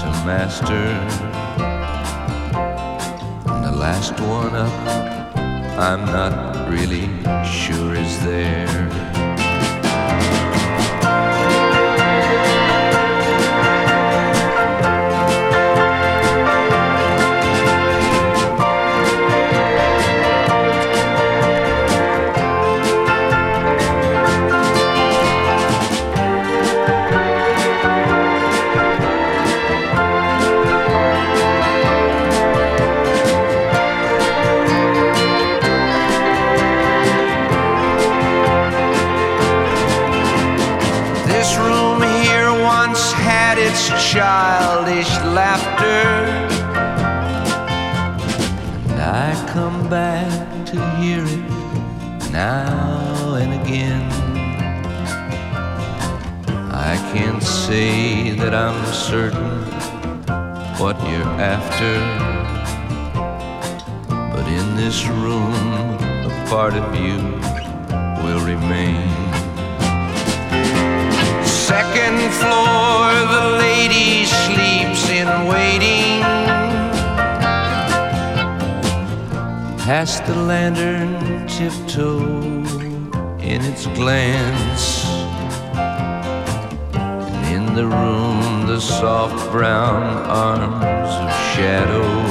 [0.00, 0.86] to master.
[3.50, 5.36] And the last one up,
[5.76, 7.08] I'm not really
[7.44, 8.89] sure is there.
[66.74, 67.18] Of you
[68.22, 69.08] will remain.
[71.44, 76.20] Second floor, the lady sleeps in waiting.
[79.78, 82.20] Past the lantern, tiptoe
[83.40, 85.04] in its glance.
[87.50, 92.30] In the room, the soft brown arms of shadows.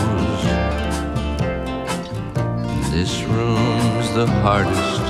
[2.91, 3.23] This
[4.13, 5.01] the hardest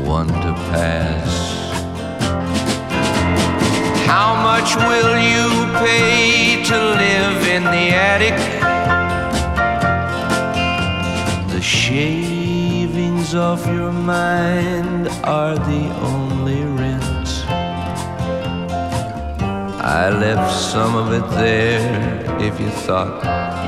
[0.00, 1.32] one to pass.
[4.06, 5.48] How much will you
[5.78, 8.38] pay to live in the attic?
[11.50, 17.28] The shavings of your mind are the only rent.
[19.82, 23.24] I left some of it there if you thought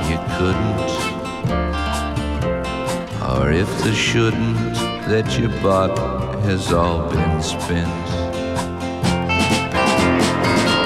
[0.09, 0.92] you couldn't.
[3.55, 4.73] If the shouldn't
[5.11, 5.95] that you bought
[6.43, 8.05] has all been spent.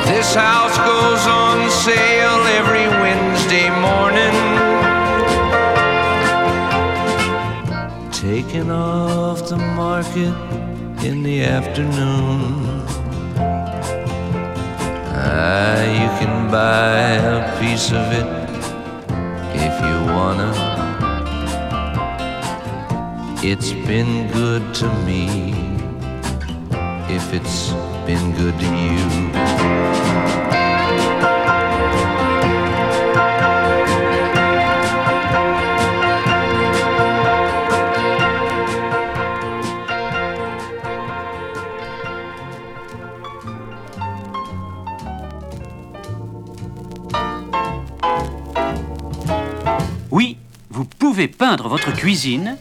[0.05, 4.36] This house goes on sale every Wednesday morning.
[8.11, 10.36] Taken off the market
[11.05, 12.84] in the afternoon.
[15.15, 18.28] Ah, you can buy a piece of it
[19.55, 20.66] if you wanna.
[23.50, 25.54] It's been good to me
[27.08, 27.72] if it's
[28.06, 29.08] been good to you.
[50.12, 50.36] Oui,
[50.70, 52.58] vous pouvez peindre votre cuisine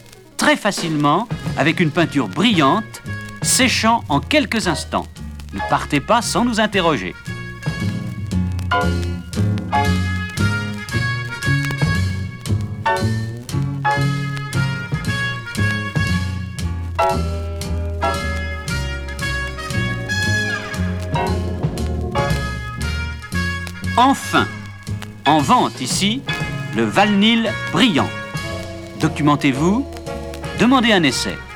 [0.47, 1.27] très facilement
[1.57, 3.03] avec une peinture brillante,
[3.41, 5.05] séchant en quelques instants.
[5.51, 7.13] Ne partez pas sans nous interroger.
[23.97, 24.47] Enfin,
[25.25, 26.21] en vente ici,
[26.77, 28.09] le Valnil brillant.
[29.01, 29.85] Documentez-vous,
[30.57, 31.46] demandez un essai.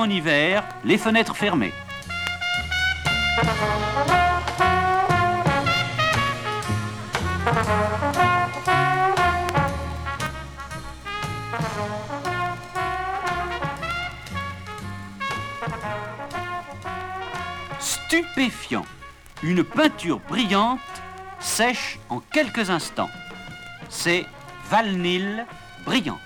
[0.00, 1.74] En hiver, les fenêtres fermées.
[17.78, 18.86] Stupéfiant.
[19.42, 20.80] Une peinture brillante
[21.38, 23.10] sèche en quelques instants.
[23.88, 24.26] C'est
[24.70, 25.46] Valnil
[25.84, 26.18] brillant.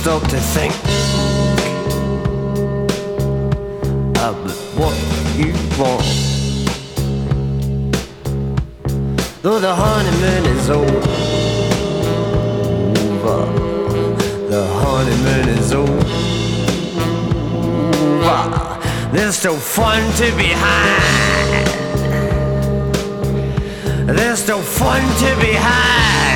[0.00, 0.72] Stop to think
[4.12, 4.34] about
[4.74, 4.94] what
[5.36, 6.06] you want?
[9.42, 11.00] Though the honeymoon is over,
[14.48, 16.00] the honeymoon is over.
[19.12, 21.66] There's still fun to be had.
[24.06, 26.29] There's still fun to be had.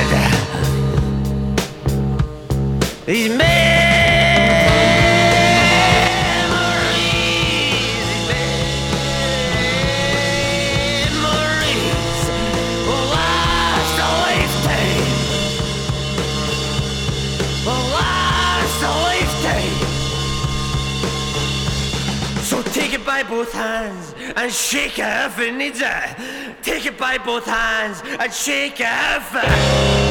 [3.05, 3.45] These memories
[11.05, 12.29] memories,
[12.87, 15.05] will last a lifetime.
[17.63, 19.77] Will last a lifetime.
[22.41, 26.15] So take it by both hands and shake it if it needs it.
[26.63, 30.04] Take it by both hands and shake it if it.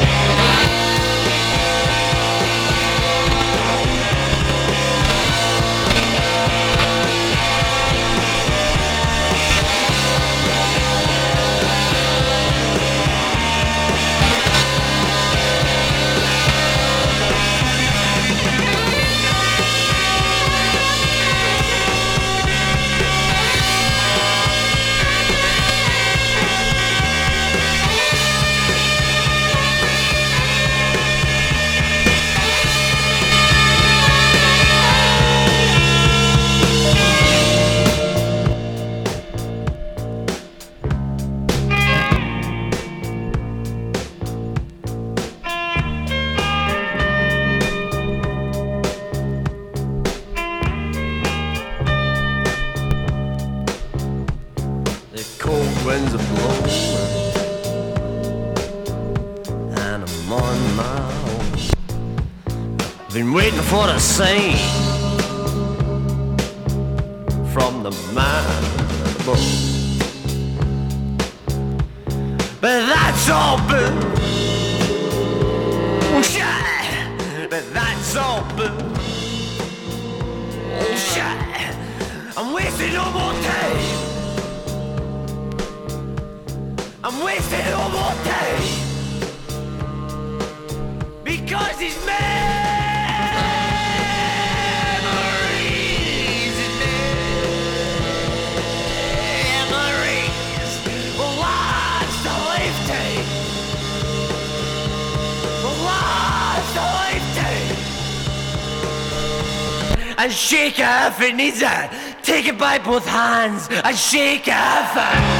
[111.19, 111.89] It.
[112.23, 115.34] Take it by both hands and shake it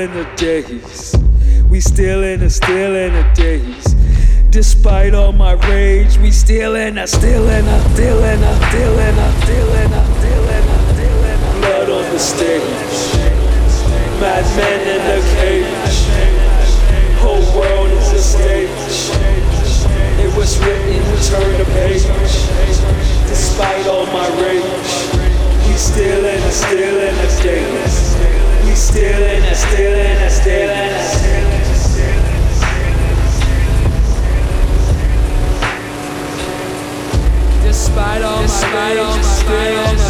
[0.00, 1.14] in the days.
[1.68, 3.84] We still in a still in the days.
[4.48, 8.98] Despite all my rage, we still in a, still in a, still in a, still
[8.98, 11.60] in a, still in a, still in a, still in a.
[11.60, 12.62] Blood on the stage,
[14.18, 15.96] madmen in the cage.
[17.20, 18.70] Whole world is a stage.
[20.24, 22.04] It was written, turn the page.
[23.28, 24.64] Despite all my rage,
[25.68, 28.09] we still in a, still in a stage.
[28.80, 31.00] We still in a, still in a, still in a.
[37.62, 40.09] Despite all my rage, still in a,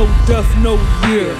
[0.00, 0.76] No death, no
[1.10, 1.36] year.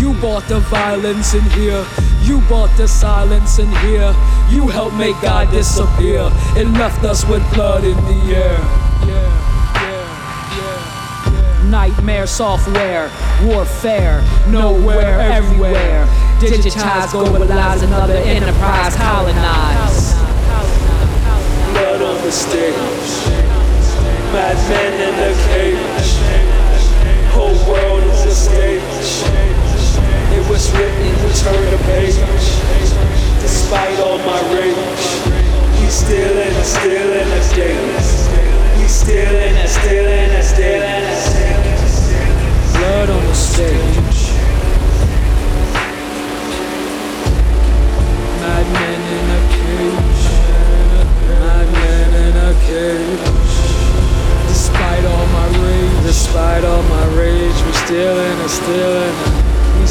[0.00, 1.84] You bought the violence in here.
[2.22, 4.14] You bought the silence in here.
[4.48, 6.30] You helped make God disappear.
[6.56, 8.58] It left us with blood in the air.
[11.68, 13.10] Nightmare software,
[13.44, 16.06] warfare, nowhere, everywhere.
[16.40, 20.14] Digitize, globalize, another enterprise, colonize.
[21.74, 22.74] Blood on the stage,
[24.32, 26.21] madmen in the cage.
[27.68, 28.82] World is a stage.
[30.34, 31.12] It was written,
[31.42, 32.16] turn the page.
[33.40, 34.76] Despite all my rage,
[35.80, 38.32] we still in still in a stage.
[38.78, 41.04] We still in still in still in.
[42.72, 44.32] Blood on the stage.
[48.40, 50.24] Madmen in a cage.
[51.28, 53.41] Madmen in a cage.
[57.92, 59.86] Still in a, still in a,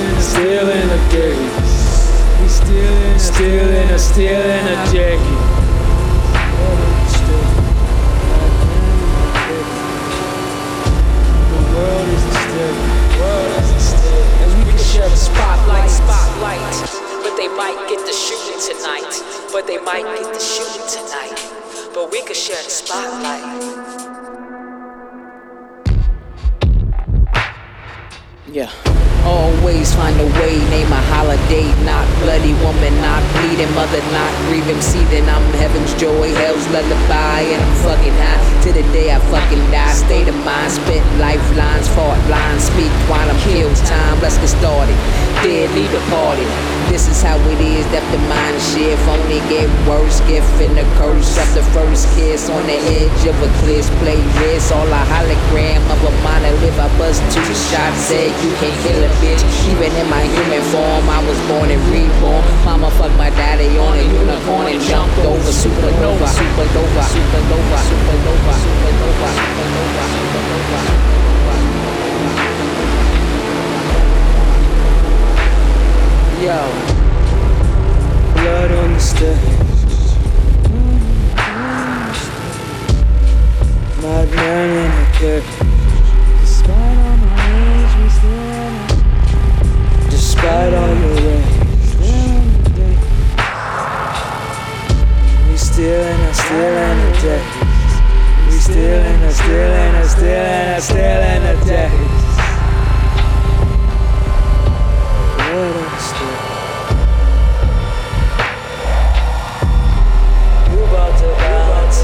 [0.00, 2.40] in a, still in a daze.
[2.40, 4.86] We still in a, still a, a
[14.64, 16.58] can share the spotlight, spotlight.
[17.22, 19.12] But they might get the shooting tonight.
[19.52, 21.36] But they might get the shooting tonight.
[21.92, 24.01] But we could share the spotlight.
[28.52, 29.11] Yeah.
[29.24, 34.80] Always find a way, name a holiday, not bloody woman, not bleeding, mother, not grieving,
[34.80, 35.28] seething.
[35.28, 39.94] I'm heaven's joy, hell's lullaby, and I'm fucking high to the day I fucking die.
[39.94, 43.74] State of mind, spit lifelines, fault lines, speak while I'm killed.
[43.86, 44.94] Time, let's get started.
[45.42, 46.46] Dead, leave the party.
[46.86, 50.22] This is how it is, that the mind shift only get worse.
[50.30, 53.86] Gift in the curse after first kiss on the edge of a cliff.
[53.98, 56.78] Play this, all a hologram of a monolith.
[56.78, 59.42] I bust two shots, said you can't kill a bitch.
[59.68, 62.42] Even in my human form, I was born and reborn.
[62.64, 70.04] Mama fucked my daddy on a unicorn and jumped over supernova, supernova, supernova, supernova, supernova,
[70.14, 70.80] supernova.
[76.42, 76.92] Yo,
[78.42, 79.38] Blood on the stage.
[84.02, 85.81] Madman in the cage.
[90.22, 91.96] despite all your ways,
[95.48, 97.44] We still and a still in a day.
[98.46, 101.90] We still in a still and a still and a still in a day.
[105.50, 106.38] What a still.
[110.70, 112.00] You about to balance.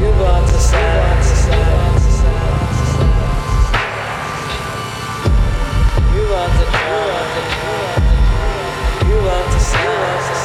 [0.00, 1.25] You about to silence.
[9.82, 10.35] suas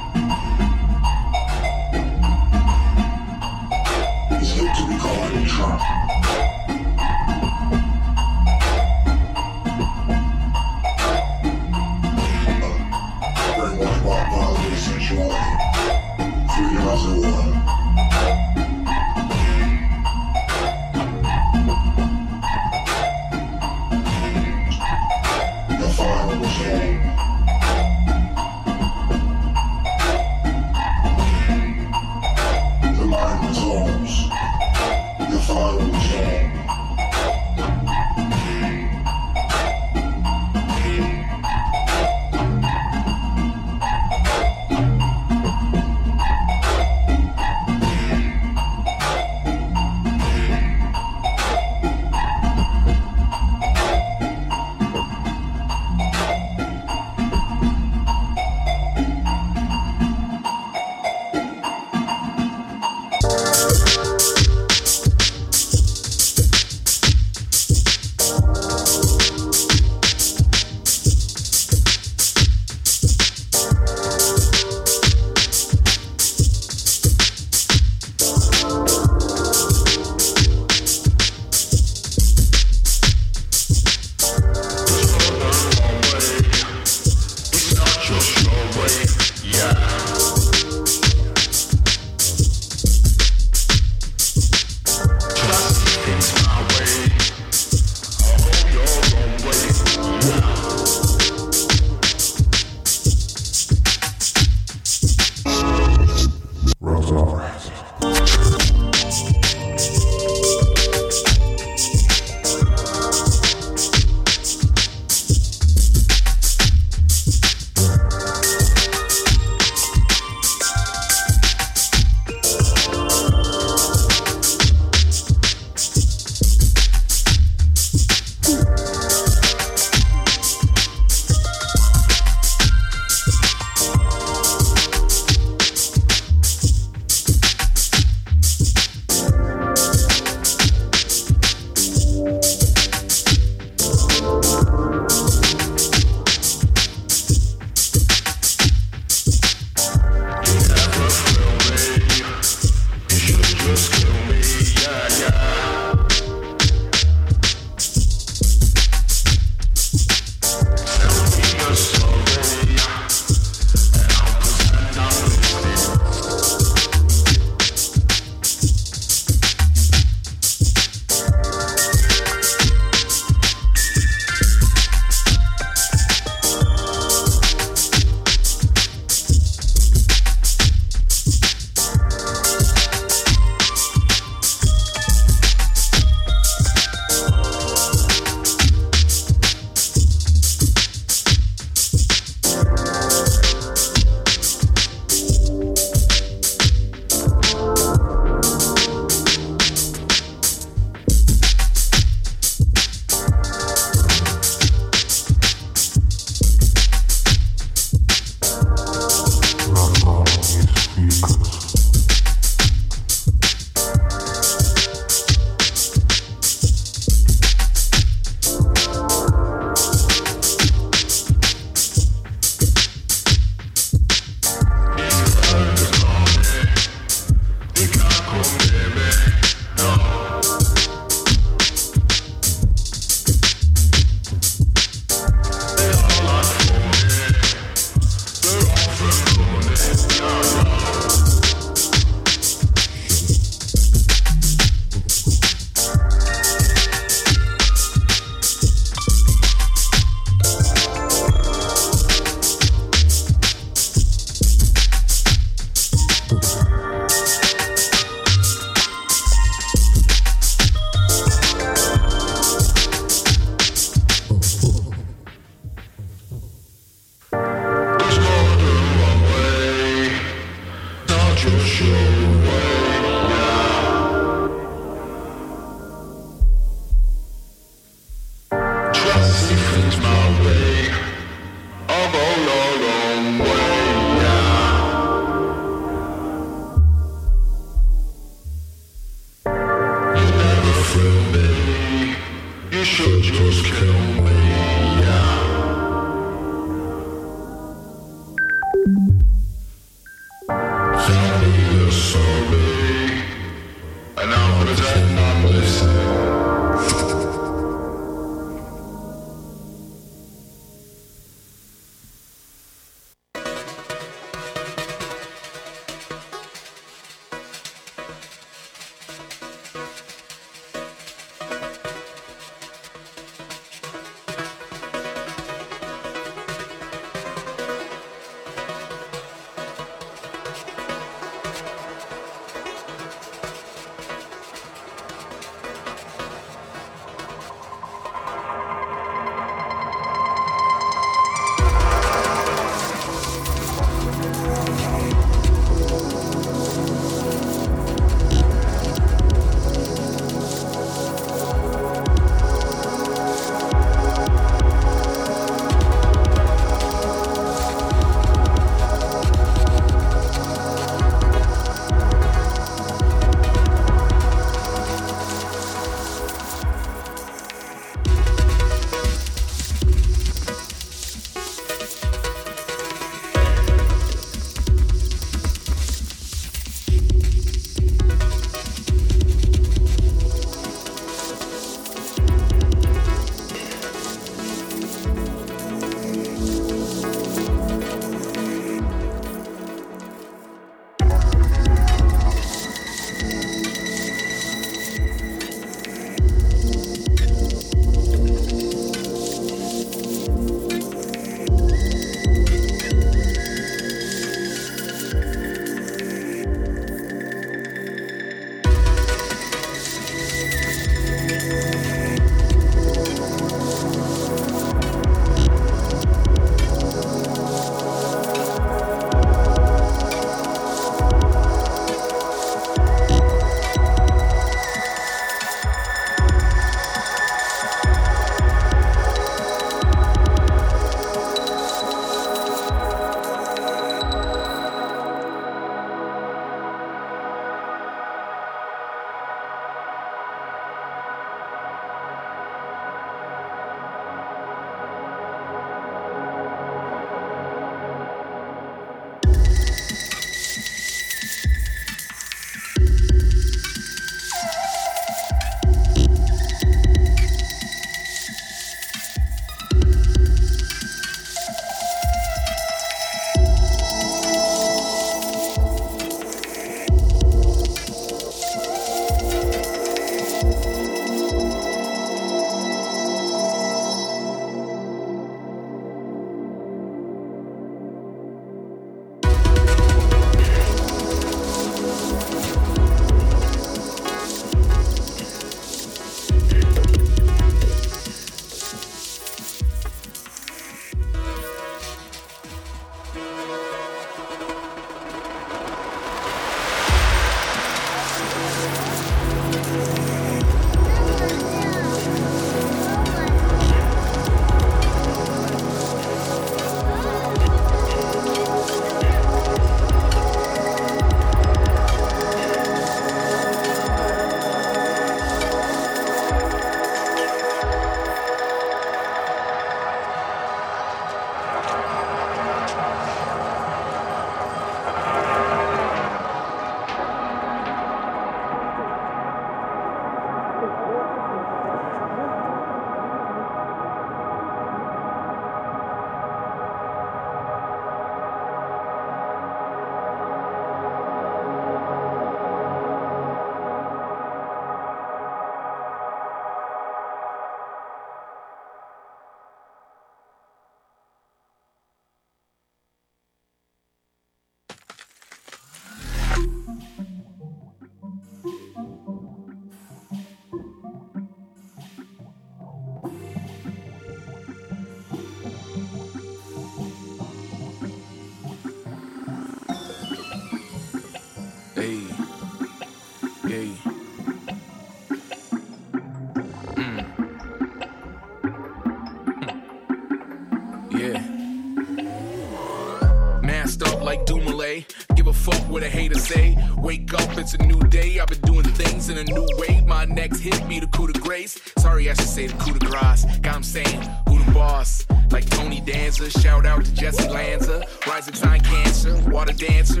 [585.71, 586.57] what a hater say.
[586.77, 588.19] Wake up, it's a new day.
[588.19, 589.81] I've been doing things in a new way.
[589.87, 591.57] My next hit be the coup de grace.
[591.77, 593.25] Sorry, I should say the coup de grace.
[593.39, 595.05] Got him saying, who the boss?
[595.31, 597.85] Like Tony Danza, shout out to Jesse Lanza.
[598.05, 600.00] Rising sign cancer, water dancer,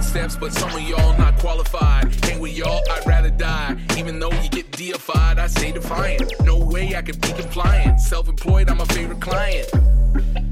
[0.00, 2.14] Steps, but some of y'all not qualified.
[2.24, 3.76] Hang with y'all, I'd rather die.
[3.96, 6.32] Even though you get deified, I stay defiant.
[6.44, 8.00] No way I could be compliant.
[8.00, 9.68] Self employed, I'm a favorite client.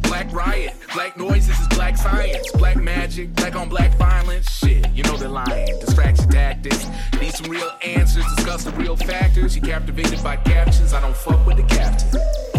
[0.02, 2.50] Black riot, black noise, this is black science.
[2.52, 4.50] Black magic, black on black violence.
[4.50, 5.78] Shit, you know they're lying.
[5.80, 6.86] Distraction tactics.
[7.20, 9.54] Need some real answers, discuss the real factors.
[9.54, 12.49] You captivated by captions, I don't fuck with the captain.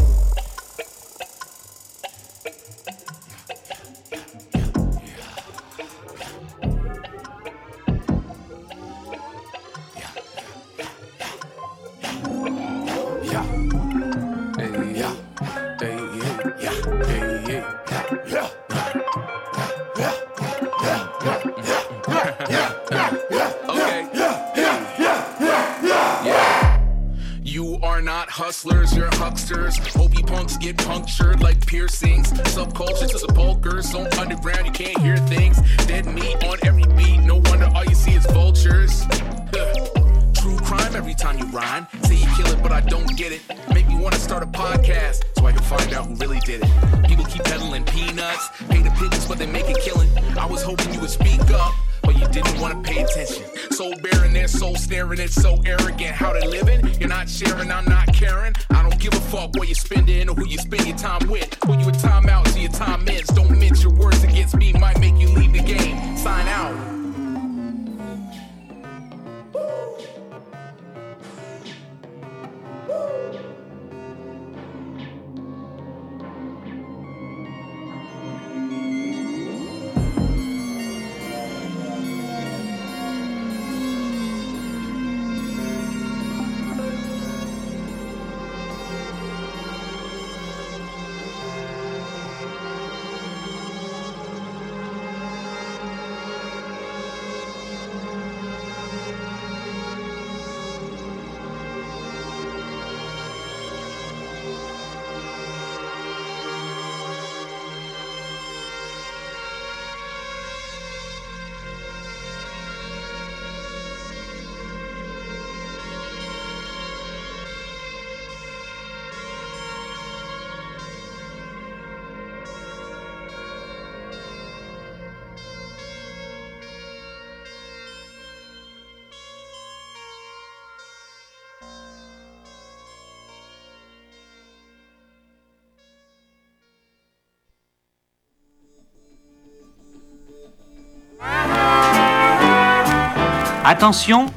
[143.82, 144.28] Attention,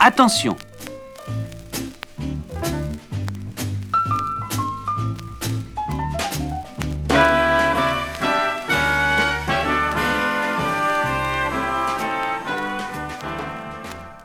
[0.00, 0.56] attention.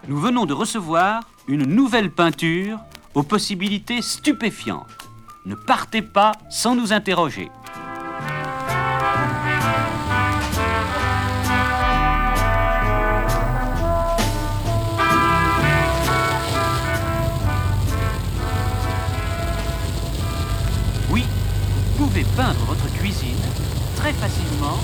[0.08, 2.80] Nous venons de recevoir une nouvelle peinture
[3.14, 4.88] aux possibilités stupéfiantes.
[5.46, 7.52] Ne partez pas sans nous interroger.
[22.24, 23.38] Peindre votre cuisine
[23.96, 24.78] très facilement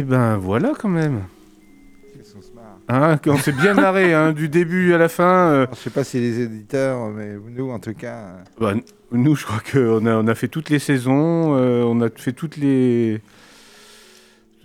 [0.00, 1.24] ben voilà quand même.
[2.88, 5.50] Hein, on s'est bien marré hein, du début à la fin.
[5.50, 5.66] euh.
[5.72, 8.14] Je sais pas si les éditeurs, mais nous, en tout cas.
[8.16, 8.74] euh, Bah,
[9.12, 12.32] nous, je crois qu'on a, on a fait toutes les saisons, euh, on a fait
[12.32, 13.20] toutes les.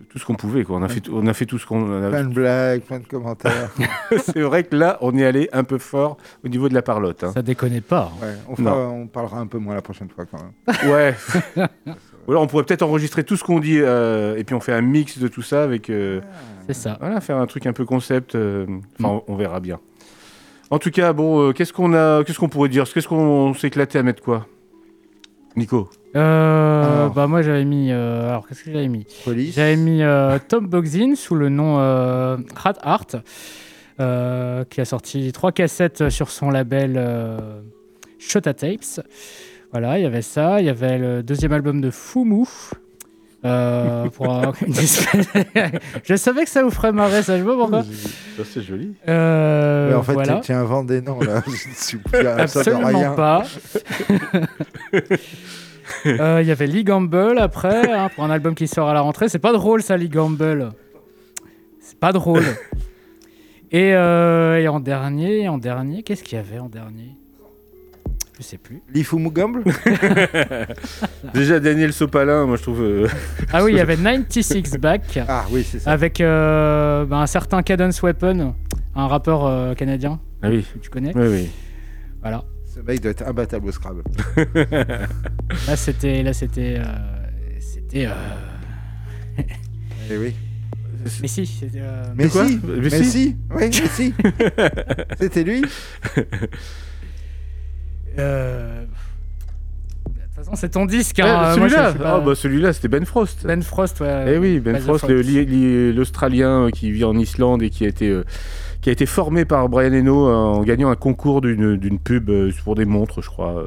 [0.10, 0.78] Tout ce qu'on pouvait, quoi.
[0.78, 1.82] On a fait, tout- on a fait tout ce qu'on.
[1.82, 3.70] on a- Plein de blagues, plein de commentaires.
[4.26, 7.24] C'est vrai que là, on est allé un peu fort au niveau de la parlotte.
[7.24, 7.32] hein.
[7.34, 8.12] Ça déconne pas.
[8.22, 10.92] Ouais, on, fera- on parlera un peu moins la prochaine fois quand même.
[10.92, 11.16] Ouais.
[12.28, 14.74] Ou alors on pourrait peut-être enregistrer tout ce qu'on dit euh, et puis on fait
[14.74, 15.90] un mix de tout ça avec.
[15.90, 16.20] euh,
[16.68, 16.98] C'est ça.
[17.00, 18.36] Voilà, faire un truc un peu concept.
[18.36, 18.66] euh,
[19.00, 19.80] Enfin, on, on verra bien.
[20.70, 22.84] En tout cas, bon, euh, qu'est-ce qu'on a, qu'est-ce qu'on pourrait dire?
[22.92, 24.46] Qu'est-ce qu'on s'est éclaté à mettre quoi?
[25.56, 25.90] Nico?
[26.16, 29.06] Euh, bah moi j'avais mis euh, alors qu'est-ce que j'avais mis?
[29.24, 29.56] Police.
[29.56, 33.06] J'avais mis euh, Tom Boxin sous le nom euh, Rat Art
[34.00, 37.62] euh, qui a sorti trois cassettes sur son label euh,
[38.20, 39.02] Shota Tapes.
[39.72, 42.46] Voilà, il y avait ça, il y avait le deuxième album de Fumu.
[43.46, 44.54] euh, pour un-
[46.04, 47.84] je savais que ça vous ferait marrer, ça je vois pourquoi.
[47.84, 48.94] Ça, c'est joli.
[49.08, 50.40] Euh, Mais en fait, voilà.
[50.40, 51.44] tu, inventes des noms là.
[51.48, 53.12] Je ne suis plus à ça de Absolument rien.
[53.14, 53.44] pas.
[56.06, 59.02] Euh, Il y avait Lee Gamble après, hein, pour un album qui sort à la
[59.02, 59.30] rentrée.
[59.30, 60.72] C'est pas drôle ça, Lee Gamble.
[61.80, 62.44] C'est pas drôle.
[63.72, 67.16] Et, euh, et en dernier, en dernier, qu'est-ce qu'il y avait en dernier?
[68.38, 68.82] Je sais plus.
[68.94, 69.64] Lifumu Gamble
[71.34, 72.82] Déjà Daniel Sopalin, moi je trouve.
[72.82, 73.08] euh,
[73.52, 75.20] Ah oui, il y avait 96 Back.
[75.28, 75.92] Ah oui, c'est ça.
[75.92, 78.54] Avec euh, ben, un certain Cadence Weapon,
[78.96, 80.20] un rappeur euh, canadien.
[80.44, 80.64] Ah oui.
[80.72, 81.50] que Tu connais Oui, oui.
[82.22, 82.44] Voilà.
[82.66, 84.04] Ce mec doit être imbattable au Scrabble.
[85.68, 86.22] Là, c'était.
[86.22, 86.76] Là, c'était.
[86.78, 86.84] euh,
[87.60, 88.06] c'était.
[88.06, 89.42] euh,
[90.12, 90.36] Eh oui.
[91.22, 91.80] Mais si, c'était.
[91.82, 92.46] euh, Mais quoi?
[92.48, 93.06] Si, Mais mais si.
[93.06, 94.14] si, oui, mais si.
[95.20, 95.64] C'était lui?
[98.20, 98.84] Euh,
[100.06, 101.20] De toute façon, c'est ton disque.
[101.20, 101.54] Hein.
[101.56, 103.46] Celui-là, pas- Ah, bah, celui-là, c'était Ben Frost.
[103.46, 104.34] Ben Frost, ouais.
[104.36, 105.06] Eh oui, Ben Frost,
[105.96, 108.24] l'Australien euh, qui vit en Islande et qui a été, euh,
[108.82, 112.30] qui a été formé par Brian Eno en gagnant un concours d'une pub
[112.64, 113.66] pour des montres, je crois.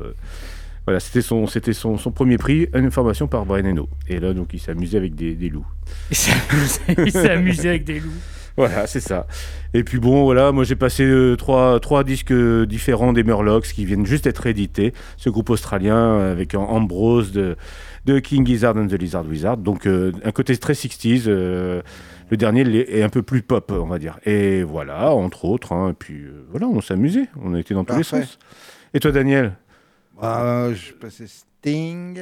[0.87, 3.89] Voilà, c'était son, c'était son, son premier prix, une formation par Brian Eno.
[4.09, 5.67] Et là, donc, il s'est amusé avec des, des loups.
[6.11, 6.17] Il
[7.31, 8.11] amusé avec des loups.
[8.57, 9.27] Voilà, c'est ça.
[9.75, 13.69] Et puis bon, voilà, moi j'ai passé euh, trois, trois disques euh, différents des Murlocs
[13.69, 14.93] qui viennent juste d'être édités.
[15.17, 17.57] Ce groupe australien euh, avec un Ambrose de,
[18.07, 19.57] de King Gizzard and the Lizard Wizard.
[19.57, 21.25] Donc euh, un côté très 60s.
[21.29, 21.83] euh,
[22.31, 22.63] le dernier
[22.97, 24.19] est un peu plus pop, on va dire.
[24.25, 25.73] Et voilà, entre autres.
[25.73, 27.25] hein, et puis euh, voilà, on s'est amusé.
[27.43, 28.39] On a été dans tous les sens.
[28.95, 29.55] Et toi, Daniel?
[30.21, 32.21] Bah, je passais Sting.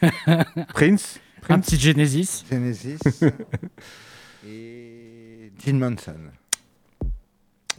[0.74, 1.18] Prince?
[1.48, 2.44] Un petit Genesis.
[2.50, 2.98] Genesis.
[4.46, 4.77] et
[5.64, 6.14] Gene Manson.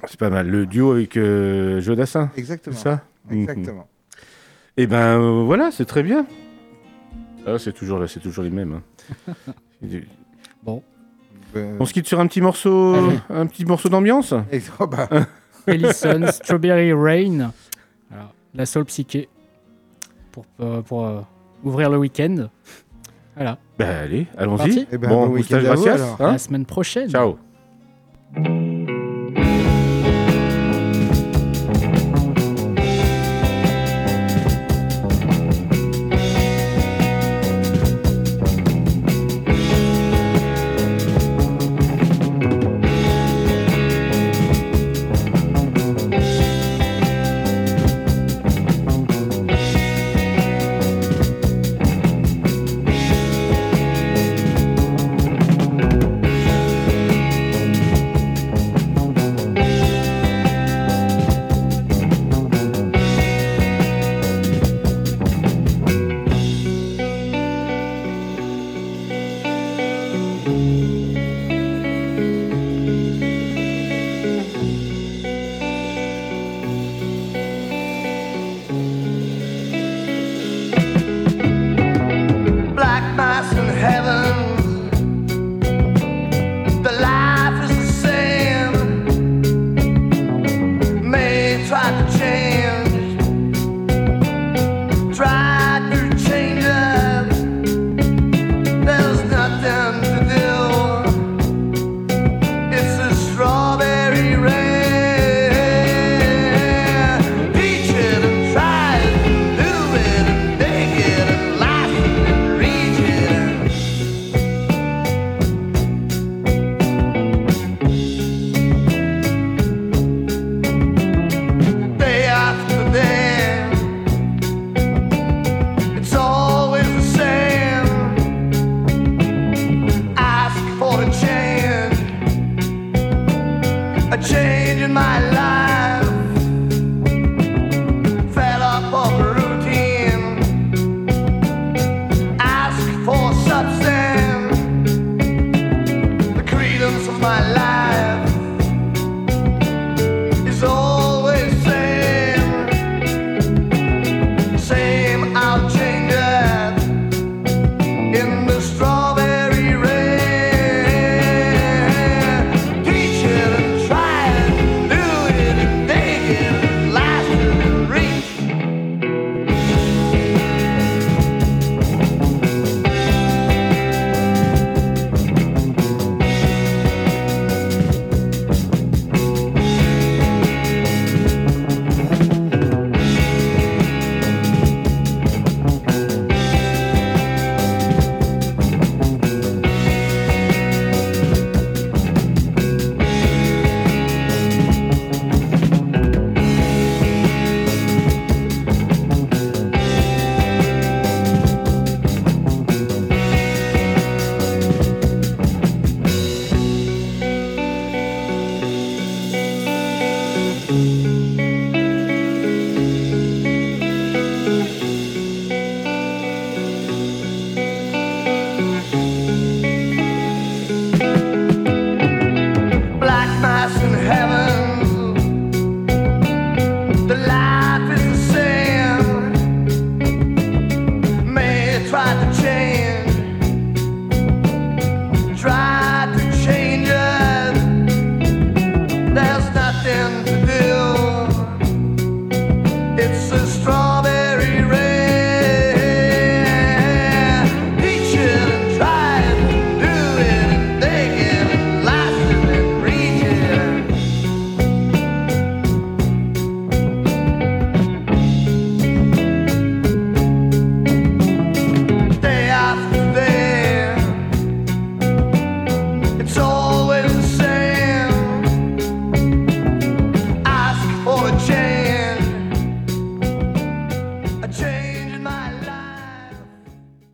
[0.08, 0.48] C'est pas mal.
[0.48, 2.30] Le duo avec euh, Joe Dassin.
[2.38, 2.76] Exactement.
[2.76, 3.88] C'est ça Exactement.
[4.78, 6.26] Et ben euh, voilà, c'est très bien.
[7.46, 8.82] Ah, c'est toujours, c'est toujours les mêmes.
[9.28, 9.34] hein.
[10.64, 10.84] Bon.
[11.56, 13.20] On se quitte sur un petit morceau, Allez.
[13.30, 14.34] un petit morceau d'ambiance.
[14.52, 15.08] Et- oh, bah.
[15.68, 17.52] Ellison, Strawberry Rain.
[18.54, 19.30] La soul psyché.
[20.32, 21.22] Pour, euh, pour euh,
[21.64, 22.50] ouvrir le week-end.
[23.36, 23.58] Voilà.
[23.78, 24.88] Ben allez, allons-y.
[24.92, 26.18] Eh ben, bon, bon week-end à vous, alors.
[26.22, 26.32] hein.
[26.34, 27.10] la semaine prochaine.
[27.10, 27.38] Ciao.
[28.36, 28.99] うん